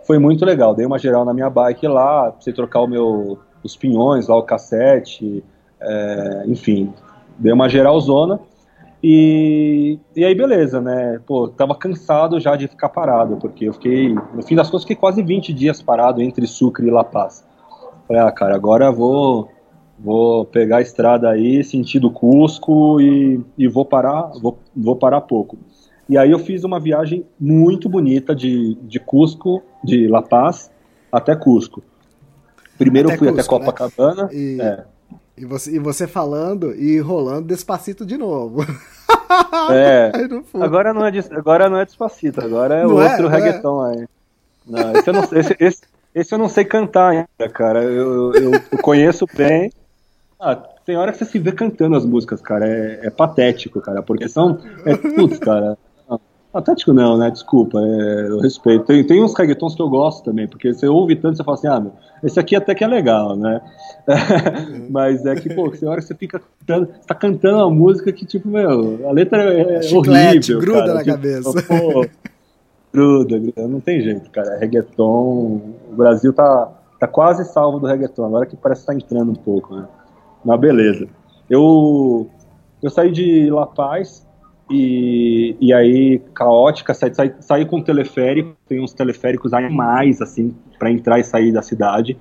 [0.07, 0.75] foi muito legal.
[0.75, 4.43] Dei uma geral na minha bike lá, precisei trocar o meu, os pinhões lá, o
[4.43, 5.43] cassete,
[5.81, 6.93] é, enfim,
[7.39, 8.39] dei uma geralzona.
[9.03, 11.19] E, e aí, beleza, né?
[11.27, 14.97] Pô, tava cansado já de ficar parado, porque eu fiquei, no fim das contas, fiquei
[14.97, 17.47] quase 20 dias parado entre Sucre e La Paz.
[18.07, 19.49] Falei, ah, cara, agora vou,
[19.99, 25.59] vou pegar a estrada aí, sentido Cusco e, e vou parar, vou, vou parar pouco.
[26.09, 30.71] E aí eu fiz uma viagem muito bonita de, de Cusco, de La Paz
[31.13, 31.83] até Cusco.
[32.79, 34.25] Primeiro até eu fui Cusco, até Copacabana.
[34.25, 34.31] Né?
[34.33, 34.61] E...
[34.61, 34.85] É.
[35.37, 38.65] E você, e você falando e rolando despacito de novo.
[39.71, 40.11] É.
[40.55, 43.91] agora não é, agora não é despacito, agora é não outro é, reggaeton é.
[43.91, 44.07] aí.
[44.67, 45.81] Não, esse, eu não, esse, esse,
[46.15, 47.83] esse, eu não sei cantar ainda, cara.
[47.83, 49.71] Eu, eu, eu conheço bem.
[50.41, 52.67] Ah, tem hora que você se vê cantando as músicas, cara.
[52.67, 54.03] É, é patético, cara.
[54.03, 54.59] Porque são.
[54.85, 55.77] É, putz, cara.
[56.51, 57.31] Patético não, né?
[57.31, 58.85] Desculpa, é, eu respeito.
[58.87, 61.69] Tem, tem uns reggaetons que eu gosto também, porque você ouve tanto você fala assim,
[61.69, 61.93] ah, meu,
[62.25, 63.61] esse aqui até que é legal, né?
[64.89, 68.11] Mas é que, pô, tem hora que você fica cantando, você tá cantando uma música
[68.13, 70.61] que, tipo, meu, a letra é Chiclete, horrível.
[70.61, 71.63] gruda cara, na tipo, cabeça.
[71.63, 72.07] Pô,
[72.95, 74.57] gruda, gruda, não tem jeito, cara.
[74.57, 75.61] Reggaeton,
[75.91, 79.37] o Brasil tá, tá quase salvo do reggaeton, agora que parece que tá entrando um
[79.37, 79.87] pouco, né?
[80.49, 81.07] Mas beleza.
[81.51, 82.31] Eu,
[82.83, 84.27] eu saí de La Paz
[84.71, 90.91] e, e aí, caótica, saí, saí, saí com teleférico, tem uns teleféricos animais, assim, para
[90.91, 92.17] entrar e sair da cidade,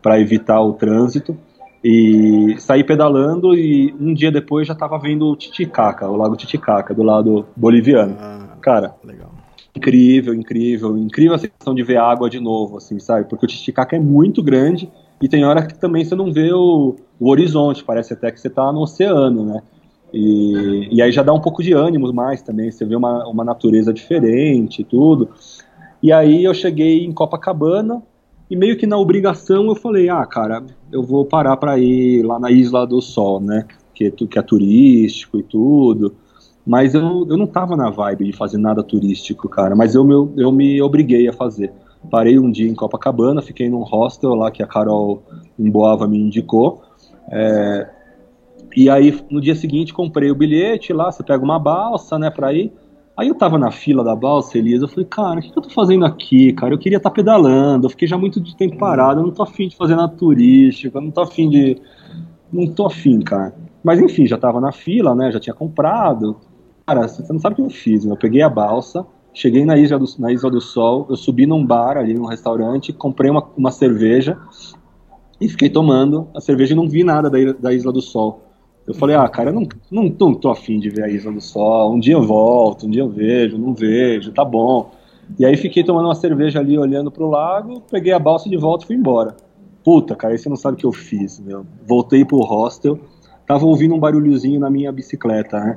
[0.00, 1.36] para evitar o trânsito.
[1.82, 6.94] E saí pedalando e um dia depois já estava vendo o Titicaca, o Lago Titicaca,
[6.94, 8.16] do lado boliviano.
[8.20, 9.32] Ah, Cara, legal.
[9.74, 13.28] incrível, incrível, incrível a sensação de ver água de novo, assim, sabe?
[13.28, 14.88] Porque o Titicaca é muito grande
[15.20, 18.48] e tem hora que também você não vê o, o horizonte, parece até que você
[18.48, 19.62] está no oceano, né?
[20.12, 23.44] E, e aí já dá um pouco de ânimo mais também, você vê uma, uma
[23.44, 25.28] natureza diferente e tudo.
[26.02, 28.02] E aí eu cheguei em Copacabana
[28.50, 32.40] e meio que na obrigação eu falei, ah, cara, eu vou parar para ir lá
[32.40, 33.66] na Isla do Sol, né?
[33.94, 36.16] Que, que é turístico e tudo.
[36.66, 39.76] Mas eu, eu não tava na vibe de fazer nada turístico, cara.
[39.76, 41.72] Mas eu, eu, eu me obriguei a fazer.
[42.10, 45.22] Parei um dia em Copacabana, fiquei num hostel lá que a Carol
[45.56, 46.82] em Boava me indicou.
[47.30, 47.88] É,
[48.74, 52.52] e aí, no dia seguinte, comprei o bilhete lá, você pega uma balsa, né, pra
[52.52, 52.72] ir.
[53.16, 55.68] Aí eu tava na fila da balsa, Elisa, eu falei, cara, o que, eu tô
[55.68, 56.72] fazendo aqui, cara?
[56.72, 59.42] Eu queria estar tá pedalando, eu fiquei já muito de tempo parado, eu não tô
[59.42, 61.76] afim de fazer nada turístico, eu não tô afim de...
[62.50, 63.54] Não tô afim, cara.
[63.84, 66.36] Mas enfim, já tava na fila, né, já tinha comprado.
[66.86, 68.12] Cara, você não sabe o que eu fiz, né?
[68.12, 71.64] Eu peguei a balsa, cheguei na Isla do, na Isla do Sol, eu subi num
[71.64, 74.38] bar ali, num restaurante, comprei uma, uma cerveja
[75.42, 78.40] e fiquei tomando a cerveja e não vi nada da, da Isla do Sol.
[78.86, 81.92] Eu falei, ah, cara, não, não, não tô afim de ver a Isla do Sol.
[81.92, 84.92] Um dia eu volto, um dia eu vejo, não vejo, tá bom.
[85.36, 88.84] E aí fiquei tomando uma cerveja ali, olhando pro lago, peguei a balsa de volta
[88.84, 89.36] e fui embora.
[89.84, 91.66] Puta, cara, aí você não sabe o que eu fiz, meu.
[91.88, 93.00] Voltei pro hostel,
[93.44, 95.76] tava ouvindo um barulhozinho na minha bicicleta, né?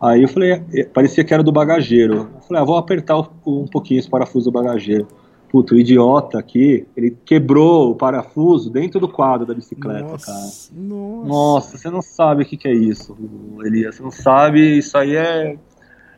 [0.00, 2.28] Aí eu falei, é, parecia que era do bagageiro.
[2.34, 5.08] Eu falei, ah, vou apertar um pouquinho esse parafuso do bagageiro.
[5.50, 10.46] Puta, o idiota aqui, ele quebrou o parafuso dentro do quadro da bicicleta, nossa, cara.
[10.72, 11.28] Nossa.
[11.28, 13.16] nossa, você não sabe o que, que é isso,
[13.64, 13.96] Elias.
[13.96, 15.58] Você não sabe, isso aí é,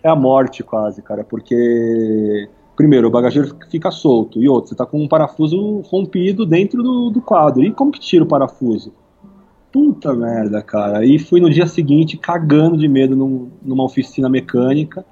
[0.03, 1.25] é a morte quase, cara.
[1.25, 4.39] Porque, primeiro, o bagageiro fica solto.
[4.39, 7.65] E outro, você tá com um parafuso rompido dentro do, do quadro.
[7.65, 8.93] E como que tira o parafuso?
[9.73, 11.07] Puta merda, cara.
[11.07, 15.07] E fui no dia seguinte cagando de medo num, numa oficina mecânica.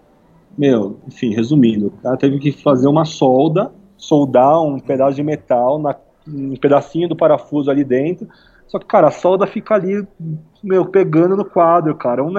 [0.58, 5.78] Meu, enfim, resumindo, o cara teve que fazer uma solda soldar um pedaço de metal,
[5.78, 5.94] na,
[6.26, 8.26] um pedacinho do parafuso ali dentro.
[8.66, 10.06] Só que, cara, a solda fica ali,
[10.62, 12.24] meu, pegando no quadro, cara.
[12.24, 12.34] Um,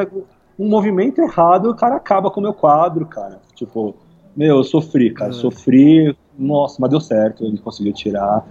[0.57, 3.39] um movimento errado, o cara acaba com o meu quadro, cara.
[3.55, 3.95] Tipo,
[4.36, 5.32] meu, eu sofri, cara.
[5.32, 5.34] É.
[5.34, 8.45] Sofri, nossa, mas deu certo, ele conseguiu tirar.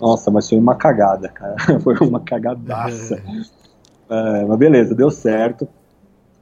[0.00, 1.56] Nossa, mas foi uma cagada, cara.
[1.80, 3.16] foi uma cagadaça.
[3.16, 3.56] É.
[4.08, 5.68] É, mas beleza, deu certo.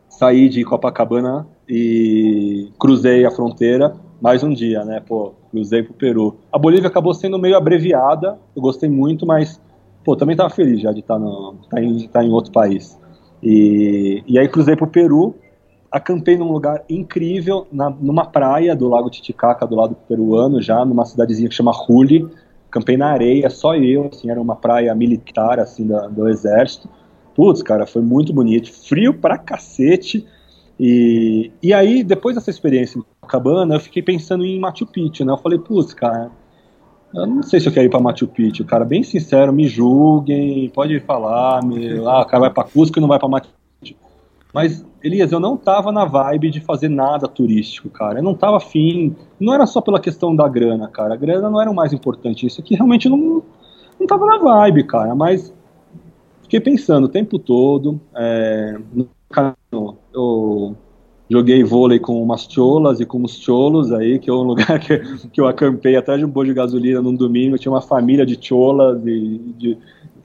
[0.09, 5.01] Saí de Copacabana e cruzei a fronteira mais um dia, né?
[5.01, 6.37] Pô, cruzei pro Peru.
[6.53, 9.61] A Bolívia acabou sendo meio abreviada, eu gostei muito, mas,
[10.05, 12.99] pô, também tava feliz já de estar tá tá em, tá em outro país.
[13.41, 15.37] E, e aí cruzei pro Peru,
[15.93, 21.05] acampei num lugar incrível, na, numa praia do Lago Titicaca, do lado peruano, já numa
[21.05, 22.29] cidadezinha que chama Juli.
[22.69, 26.89] Acampei na areia, só eu, assim, era uma praia militar, assim, do exército.
[27.33, 30.27] Putz, cara, foi muito bonito, frio pra cacete.
[30.79, 35.33] E, e aí, depois dessa experiência em Cabana, eu fiquei pensando em Machu Picchu, né?
[35.33, 36.31] Eu falei, putz, cara,
[37.15, 40.69] eu não sei se eu quero ir pra Machu Picchu, cara, bem sincero, me julguem,
[40.71, 43.51] pode falar, me, ah, o cara vai pra Cusco e não vai pra Machu
[43.81, 43.97] Picchu.
[44.53, 48.21] Mas, Elias, eu não tava na vibe de fazer nada turístico, cara.
[48.21, 49.15] Eu não tava afim.
[49.39, 51.15] Não era só pela questão da grana, cara.
[51.15, 52.47] A grana não era o mais importante.
[52.47, 53.43] Isso aqui realmente não,
[53.99, 55.13] não tava na vibe, cara.
[55.13, 55.53] Mas
[56.43, 58.01] fiquei pensando o tempo todo.
[58.15, 60.77] É, no, eu
[61.29, 64.99] joguei vôlei com umas cholas e com uns cholos aí, que é um lugar que,
[65.29, 67.59] que eu acampei atrás de um boi de gasolina num domingo.
[67.59, 69.79] Tinha uma família de cholas e de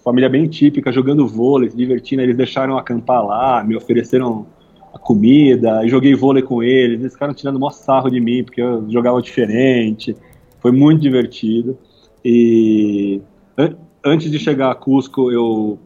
[0.03, 2.21] família bem típica, jogando vôlei, se divertindo.
[2.21, 4.45] Eles deixaram acampar lá, me ofereceram
[4.93, 6.99] a comida, joguei vôlei com eles.
[6.99, 10.15] Eles ficaram tirando maior sarro de mim, porque eu jogava diferente.
[10.59, 11.77] Foi muito divertido.
[12.23, 13.21] E
[13.57, 15.77] an antes de chegar a Cusco, eu,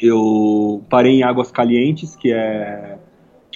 [0.00, 2.98] eu parei em Águas Calientes, que é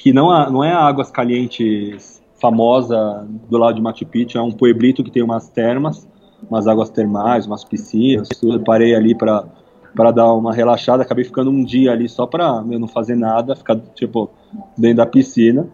[0.03, 4.53] que não, não é a Águas Calientes famosa do lado de Machu Picchu, é um
[4.53, 6.09] pueblito que tem umas termas,
[6.49, 8.29] umas águas termais, umas piscinas.
[8.43, 9.45] Eu parei ali para
[9.95, 11.03] para dar uma relaxada.
[11.03, 14.31] Acabei ficando um dia ali só para não fazer nada, ficar tipo
[14.77, 15.69] dentro da piscina.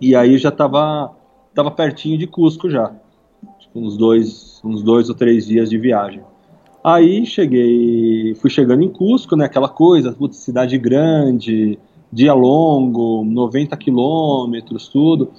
[0.00, 1.10] E aí já tava
[1.54, 2.92] tava pertinho de Cusco já,
[3.58, 6.22] tipo, uns dois uns dois ou três dias de viagem.
[6.84, 9.46] Aí cheguei, fui chegando em Cusco, né?
[9.46, 11.78] Aquela coisa, putz, cidade grande,
[12.12, 15.30] dia longo, 90 quilômetros, tudo.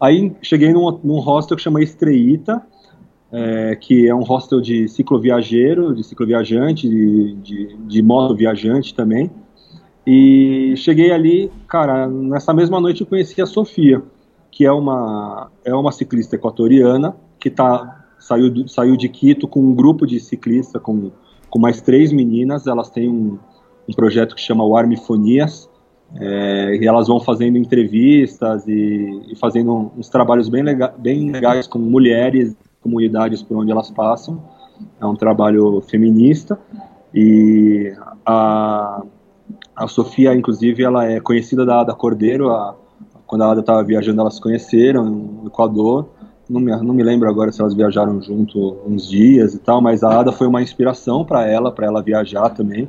[0.00, 2.62] Aí cheguei num, num hostel que chama Estreita,
[3.32, 9.30] é, que é um hostel de cicloviajeiro, de cicloviajante, de, de, de moto viajante também.
[10.06, 14.02] E cheguei ali, cara, nessa mesma noite eu conheci a Sofia,
[14.50, 19.74] que é uma, é uma ciclista equatoriana que tá, saiu, saiu de Quito com um
[19.74, 21.10] grupo de ciclistas, com,
[21.50, 22.66] com mais três meninas.
[22.66, 23.38] Elas têm um,
[23.86, 25.67] um projeto que chama o Armifonias,
[26.16, 31.66] é, e elas vão fazendo entrevistas e, e fazendo uns trabalhos bem, lega, bem legais
[31.66, 34.42] com mulheres comunidades por onde elas passam.
[35.00, 36.58] É um trabalho feminista
[37.14, 37.92] e
[38.24, 39.02] a,
[39.74, 42.50] a Sofia, inclusive, ela é conhecida da Ada Cordeiro.
[42.50, 42.74] A,
[43.26, 46.08] quando a Ada estava viajando, elas se conheceram no Equador.
[46.48, 50.02] Não me, não me lembro agora se elas viajaram junto uns dias e tal, mas
[50.02, 52.88] a Ada foi uma inspiração para ela, para ela viajar também.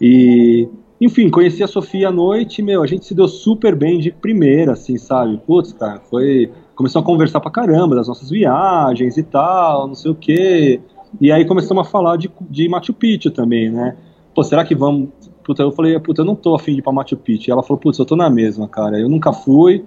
[0.00, 0.68] E,
[1.04, 4.72] enfim, conheci a Sofia à noite, meu, a gente se deu super bem de primeira,
[4.72, 5.36] assim, sabe?
[5.44, 10.12] Putz, cara, foi começou a conversar pra caramba das nossas viagens e tal, não sei
[10.12, 10.80] o quê.
[11.20, 13.96] E aí começamos a falar de, de Machu Picchu também, né?
[14.32, 15.08] Pô, será que vamos.
[15.42, 17.50] Puta, eu falei, puta, eu não tô afim de ir pra Machu Picchu.
[17.50, 18.96] E ela falou, putz, eu tô na mesma, cara.
[18.96, 19.84] Eu nunca fui,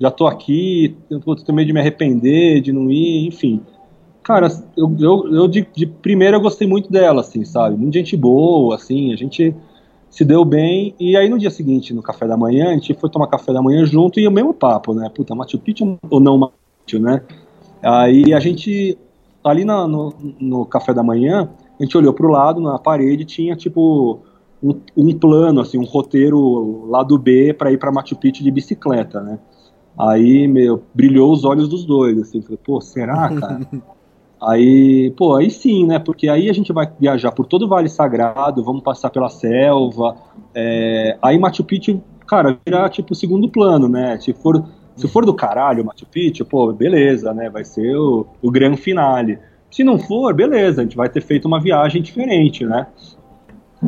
[0.00, 3.60] já tô aqui, eu tenho medo de me arrepender, de não ir, enfim.
[4.22, 7.76] Cara, eu, eu, eu de, de primeira eu gostei muito dela, assim, sabe?
[7.76, 9.54] Muita gente boa, assim, a gente
[10.16, 10.94] se deu bem.
[10.98, 13.60] E aí no dia seguinte, no café da manhã, a gente foi tomar café da
[13.60, 15.10] manhã junto e o mesmo papo, né?
[15.14, 17.20] Puta, Machu Picchu ou não Machu né?
[17.82, 18.96] Aí a gente,
[19.44, 23.54] ali na, no, no café da manhã, a gente olhou pro lado, na parede tinha
[23.54, 24.20] tipo
[24.62, 29.20] um, um plano, assim, um roteiro lado B para ir para Machu Picchu de bicicleta,
[29.20, 29.38] né?
[29.98, 33.60] Aí, meu, brilhou os olhos dos dois, assim, falei, pô, será, cara?
[34.40, 35.98] Aí, pô, aí sim, né?
[35.98, 40.16] Porque aí a gente vai viajar por todo o Vale Sagrado, vamos passar pela selva.
[40.54, 44.18] É, aí Machu Picchu, cara, virar tipo segundo plano, né?
[44.20, 44.62] Se for,
[44.94, 47.48] se for do caralho Machu Picchu, pô, beleza, né?
[47.48, 49.38] Vai ser o, o grande finale.
[49.70, 52.86] Se não for, beleza, a gente vai ter feito uma viagem diferente, né?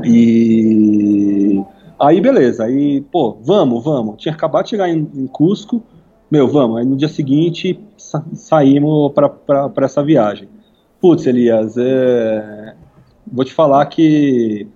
[0.04, 1.62] E
[1.98, 4.16] aí, beleza, aí, pô, vamos, vamos.
[4.16, 5.82] Tinha acabado de chegar em, em Cusco,
[6.30, 6.78] meu, vamos.
[6.78, 10.48] Aí no dia seguinte sa saímos para essa viagem.
[11.00, 12.74] Putz, Elias, é...
[13.30, 14.66] vou te falar que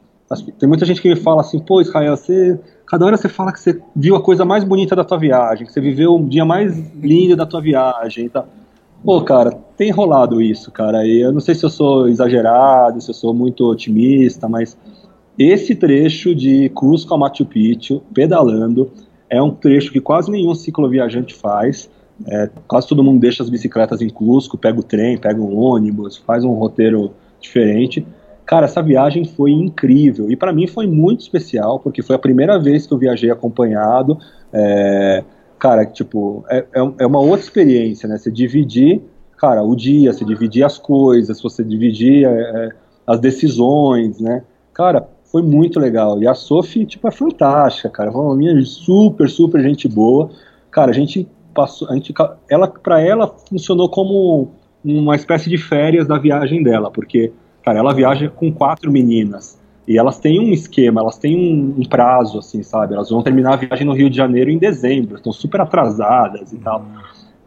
[0.58, 3.60] tem muita gente que me fala assim, pô, Israel, você cada hora você fala que
[3.60, 6.76] você viu a coisa mais bonita da tua viagem, que você viveu o dia mais
[6.94, 8.44] lindo da tua viagem, tá?
[9.04, 11.04] Pô, cara, tem rolado isso, cara.
[11.06, 14.76] E eu não sei se eu sou exagerado, se eu sou muito otimista, mas
[15.38, 18.90] esse trecho de Cusco a Machu Picchu, pedalando,
[19.32, 21.88] é um trecho que quase nenhum cicloviajante faz.
[22.28, 26.18] É, quase todo mundo deixa as bicicletas em Cusco, pega o trem, pega um ônibus,
[26.18, 28.06] faz um roteiro diferente.
[28.44, 32.58] Cara, essa viagem foi incrível e para mim foi muito especial porque foi a primeira
[32.58, 34.18] vez que eu viajei acompanhado.
[34.52, 35.24] É,
[35.58, 38.18] cara, tipo, é, é, é uma outra experiência, né?
[38.18, 39.00] Você dividir
[39.42, 42.68] cara, o dia, você dividia as coisas, você dividia é,
[43.04, 44.44] as decisões, né?
[44.72, 46.22] Cara, foi muito legal.
[46.22, 48.12] E a Sophie, tipo, é fantástica, cara.
[48.12, 50.30] Foi uma minha super, super gente boa.
[50.70, 52.12] Cara, a gente passou, a gente,
[52.48, 54.52] ela, para ela funcionou como
[54.84, 57.32] uma espécie de férias da viagem dela, porque,
[57.64, 59.58] cara, ela viaja com quatro meninas.
[59.88, 62.94] E elas têm um esquema, elas têm um, um, prazo, assim, sabe?
[62.94, 66.58] Elas vão terminar a viagem no Rio de Janeiro em dezembro, estão super atrasadas e
[66.58, 66.84] tal.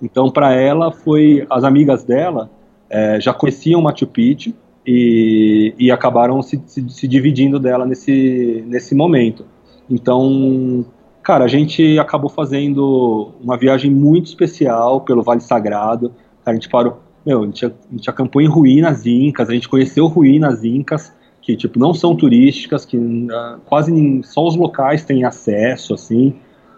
[0.01, 1.45] Então, para ela, foi.
[1.49, 2.49] As amigas dela
[2.89, 4.53] é, já conheciam Machu Picchu
[4.85, 9.45] e, e acabaram se, se, se, dividindo dela nesse, nesse momento.
[9.89, 10.85] Então,
[11.23, 16.13] cara, a gente acabou fazendo uma viagem muito especial pelo Vale Sagrado.
[16.45, 16.99] A gente parou.
[17.25, 21.11] Meu, a gente, a gente acampou em ruínas incas, a gente conheceu ruínas incas
[21.41, 26.33] que tipo não são turísticas, que uh, quase só os locais têm acesso, assim.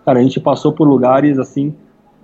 [0.05, 1.73] Cara, a gente passou por lugares assim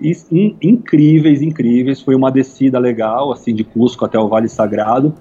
[0.02, 2.02] in, incríveis, incríveis.
[2.02, 5.14] Foi uma descida legal, assim, de Cusco até o Vale Sagrado.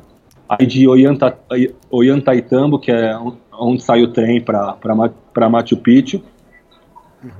[0.59, 1.39] Aí de Ollanta,
[1.91, 3.19] Ollantaytambo, que é
[3.59, 6.23] onde sai o trem para Machu Picchu,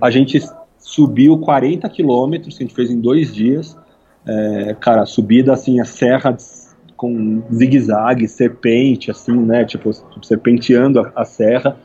[0.01, 0.41] a gente
[0.79, 3.77] subiu 40 quilômetros, que a gente fez em dois dias.
[4.27, 6.35] É, cara, subida assim, a serra
[6.97, 9.67] com zigue-zague, serpente, assim, né?
[9.67, 9.91] Tipo,
[10.23, 11.77] serpenteando a, a, serra.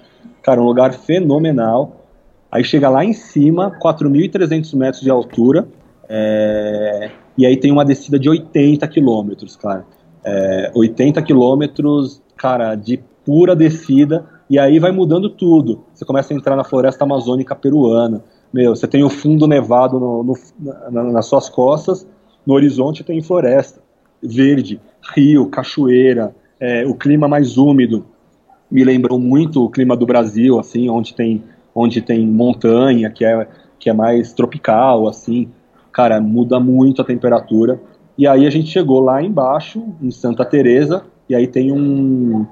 [0.42, 2.06] Cara, um lugar fenomenal.
[2.50, 5.68] Aí chega lá em cima, 4.300 metros de altura,
[6.08, 9.86] é, e aí tem uma descida de 80 quilômetros, cara.
[10.24, 15.84] É, 80 quilômetros, cara, de pura descida, e aí vai mudando tudo.
[15.94, 18.24] Você começa a entrar na floresta amazônica peruana.
[18.54, 20.34] Meu, você tem o fundo nevado no, no,
[20.90, 22.08] na, nas suas costas,
[22.46, 23.82] no horizonte tem floresta
[24.22, 24.80] verde
[25.16, 28.06] rio, cachoeira, é, o clima mais úmido
[28.70, 31.44] me lembrou muito o clima do Brasil, assim, onde tem,
[31.74, 33.48] onde tem montanha, que é,
[33.80, 35.50] que é mais tropical, assim,
[35.92, 37.80] cara, muda muito a temperatura.
[38.18, 42.46] E aí a gente chegou lá embaixo, em Santa Teresa, e aí tem um,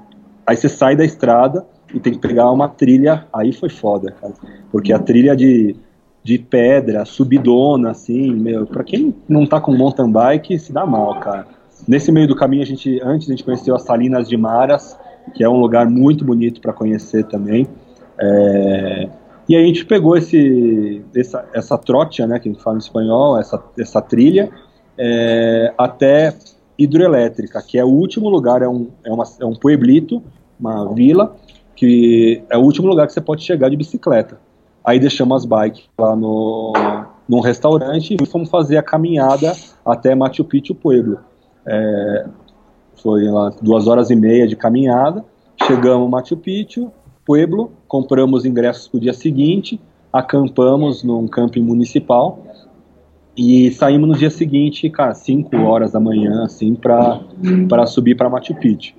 [0.46, 4.34] aí você sai da estrada e tem que pegar uma trilha, aí foi foda, cara,
[4.70, 5.76] porque a trilha de
[6.26, 11.20] de pedra, subidona, assim, meu, pra quem não tá com mountain bike, se dá mal,
[11.20, 11.46] cara.
[11.86, 14.98] Nesse meio do caminho, a gente, antes a gente conheceu as Salinas de Maras,
[15.32, 17.68] que é um lugar muito bonito para conhecer também.
[18.18, 19.08] É,
[19.48, 22.80] e aí a gente pegou esse, essa, essa trotia, né, que a gente fala em
[22.80, 24.50] espanhol, essa, essa trilha,
[24.98, 26.34] é, até
[26.78, 30.22] Hidroelétrica, que é o último lugar, é um, é, uma, é um pueblito,
[30.58, 31.36] uma vila,
[31.74, 34.38] que é o último lugar que você pode chegar de bicicleta.
[34.84, 36.72] Aí deixamos as bikes lá no,
[37.28, 39.52] num restaurante e fomos fazer a caminhada
[39.84, 41.18] até Machu Picchu Pueblo.
[41.66, 42.26] É,
[43.02, 45.24] foi lá duas horas e meia de caminhada.
[45.66, 46.92] Chegamos Machu Picchu,
[47.24, 49.80] Pueblo, compramos ingressos para o dia seguinte,
[50.12, 52.45] acampamos num camping municipal
[53.36, 58.54] e saímos no dia seguinte, cara, 5 horas da manhã, assim, para subir para Machu
[58.54, 58.94] Picchu.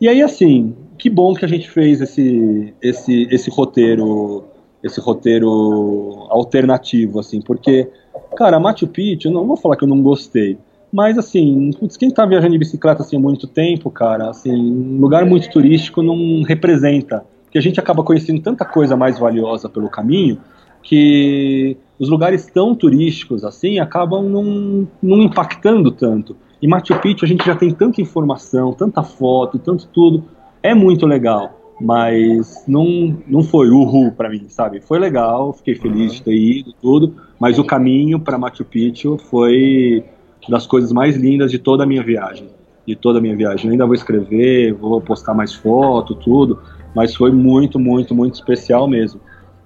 [0.00, 4.44] E aí, assim, que bom que a gente fez esse, esse, esse roteiro
[4.82, 7.88] esse roteiro alternativo, assim, porque,
[8.36, 10.58] cara, Machu Picchu, não vou falar que eu não gostei,
[10.92, 15.24] mas, assim, quem tá viajando de bicicleta assim, há muito tempo, cara, assim, um lugar
[15.24, 17.24] muito turístico não representa.
[17.44, 20.38] Porque a gente acaba conhecendo tanta coisa mais valiosa pelo caminho
[20.82, 26.36] que os lugares tão turísticos assim acabam não, não impactando tanto.
[26.60, 30.24] E Machu Picchu a gente já tem tanta informação, tanta foto, tanto tudo.
[30.62, 34.80] É muito legal, mas não, não foi uhul para mim, sabe?
[34.80, 40.04] Foi legal, fiquei feliz de ter ido, tudo, mas o caminho para Machu Picchu foi
[40.48, 42.48] das coisas mais lindas de toda a minha viagem.
[42.86, 43.66] De toda a minha viagem.
[43.66, 46.60] Eu ainda vou escrever, vou postar mais foto, tudo,
[46.94, 49.20] mas foi muito, muito, muito especial mesmo.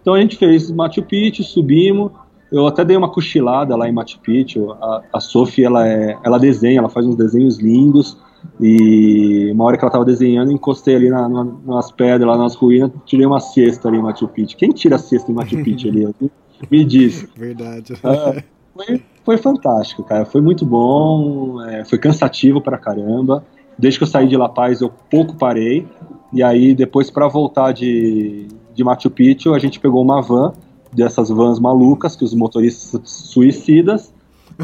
[0.06, 2.12] Então a gente fez Machu Picchu, subimos.
[2.52, 4.70] Eu até dei uma cochilada lá em Machu Picchu.
[4.70, 8.16] A, a Sophie, ela, é, ela desenha, ela faz uns desenhos lindos.
[8.60, 12.54] E uma hora que ela estava desenhando, encostei ali na, na, nas pedras, lá nas
[12.54, 14.56] ruínas, tirei uma cesta ali em Machu Picchu.
[14.56, 16.14] Quem tira a cesta em Machu Picchu ali?
[16.70, 17.28] Me diz.
[17.36, 17.94] Verdade.
[18.04, 18.40] Ah,
[18.76, 20.24] foi, foi fantástico, cara.
[20.24, 23.44] Foi muito bom, é, foi cansativo pra caramba.
[23.76, 25.84] Desde que eu saí de La Paz, eu pouco parei.
[26.32, 28.46] E aí, depois, para voltar de,
[28.76, 30.52] de Machu Picchu, a gente pegou uma van,
[30.92, 34.12] dessas vans malucas, que os motoristas suicidas,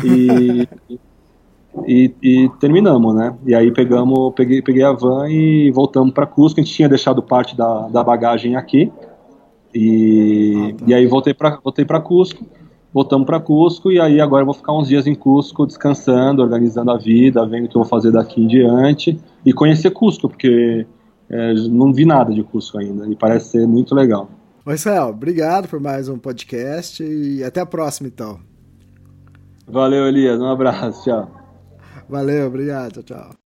[0.05, 0.69] e,
[1.87, 3.35] e, e, terminamos, né?
[3.47, 6.61] E aí pegamos, peguei, peguei a van e voltamos para Cusco.
[6.61, 8.93] A gente tinha deixado parte da, da bagagem aqui.
[9.75, 10.85] E, ah, tá.
[10.87, 12.45] e aí voltei para voltei Cusco
[12.93, 16.91] voltamos para Cusco e aí agora eu vou ficar uns dias em Cusco descansando, organizando
[16.91, 20.87] a vida, vendo o que eu vou fazer daqui em diante e conhecer Cusco, porque
[21.33, 24.29] é, não vi nada de Cusco ainda e parece ser muito legal.
[24.65, 28.39] Marcel, obrigado por mais um podcast e até a próxima então.
[29.67, 31.31] Valeu, Elias, um abraço, tchau.
[32.09, 33.42] Valeu, obrigado, tchau, tchau.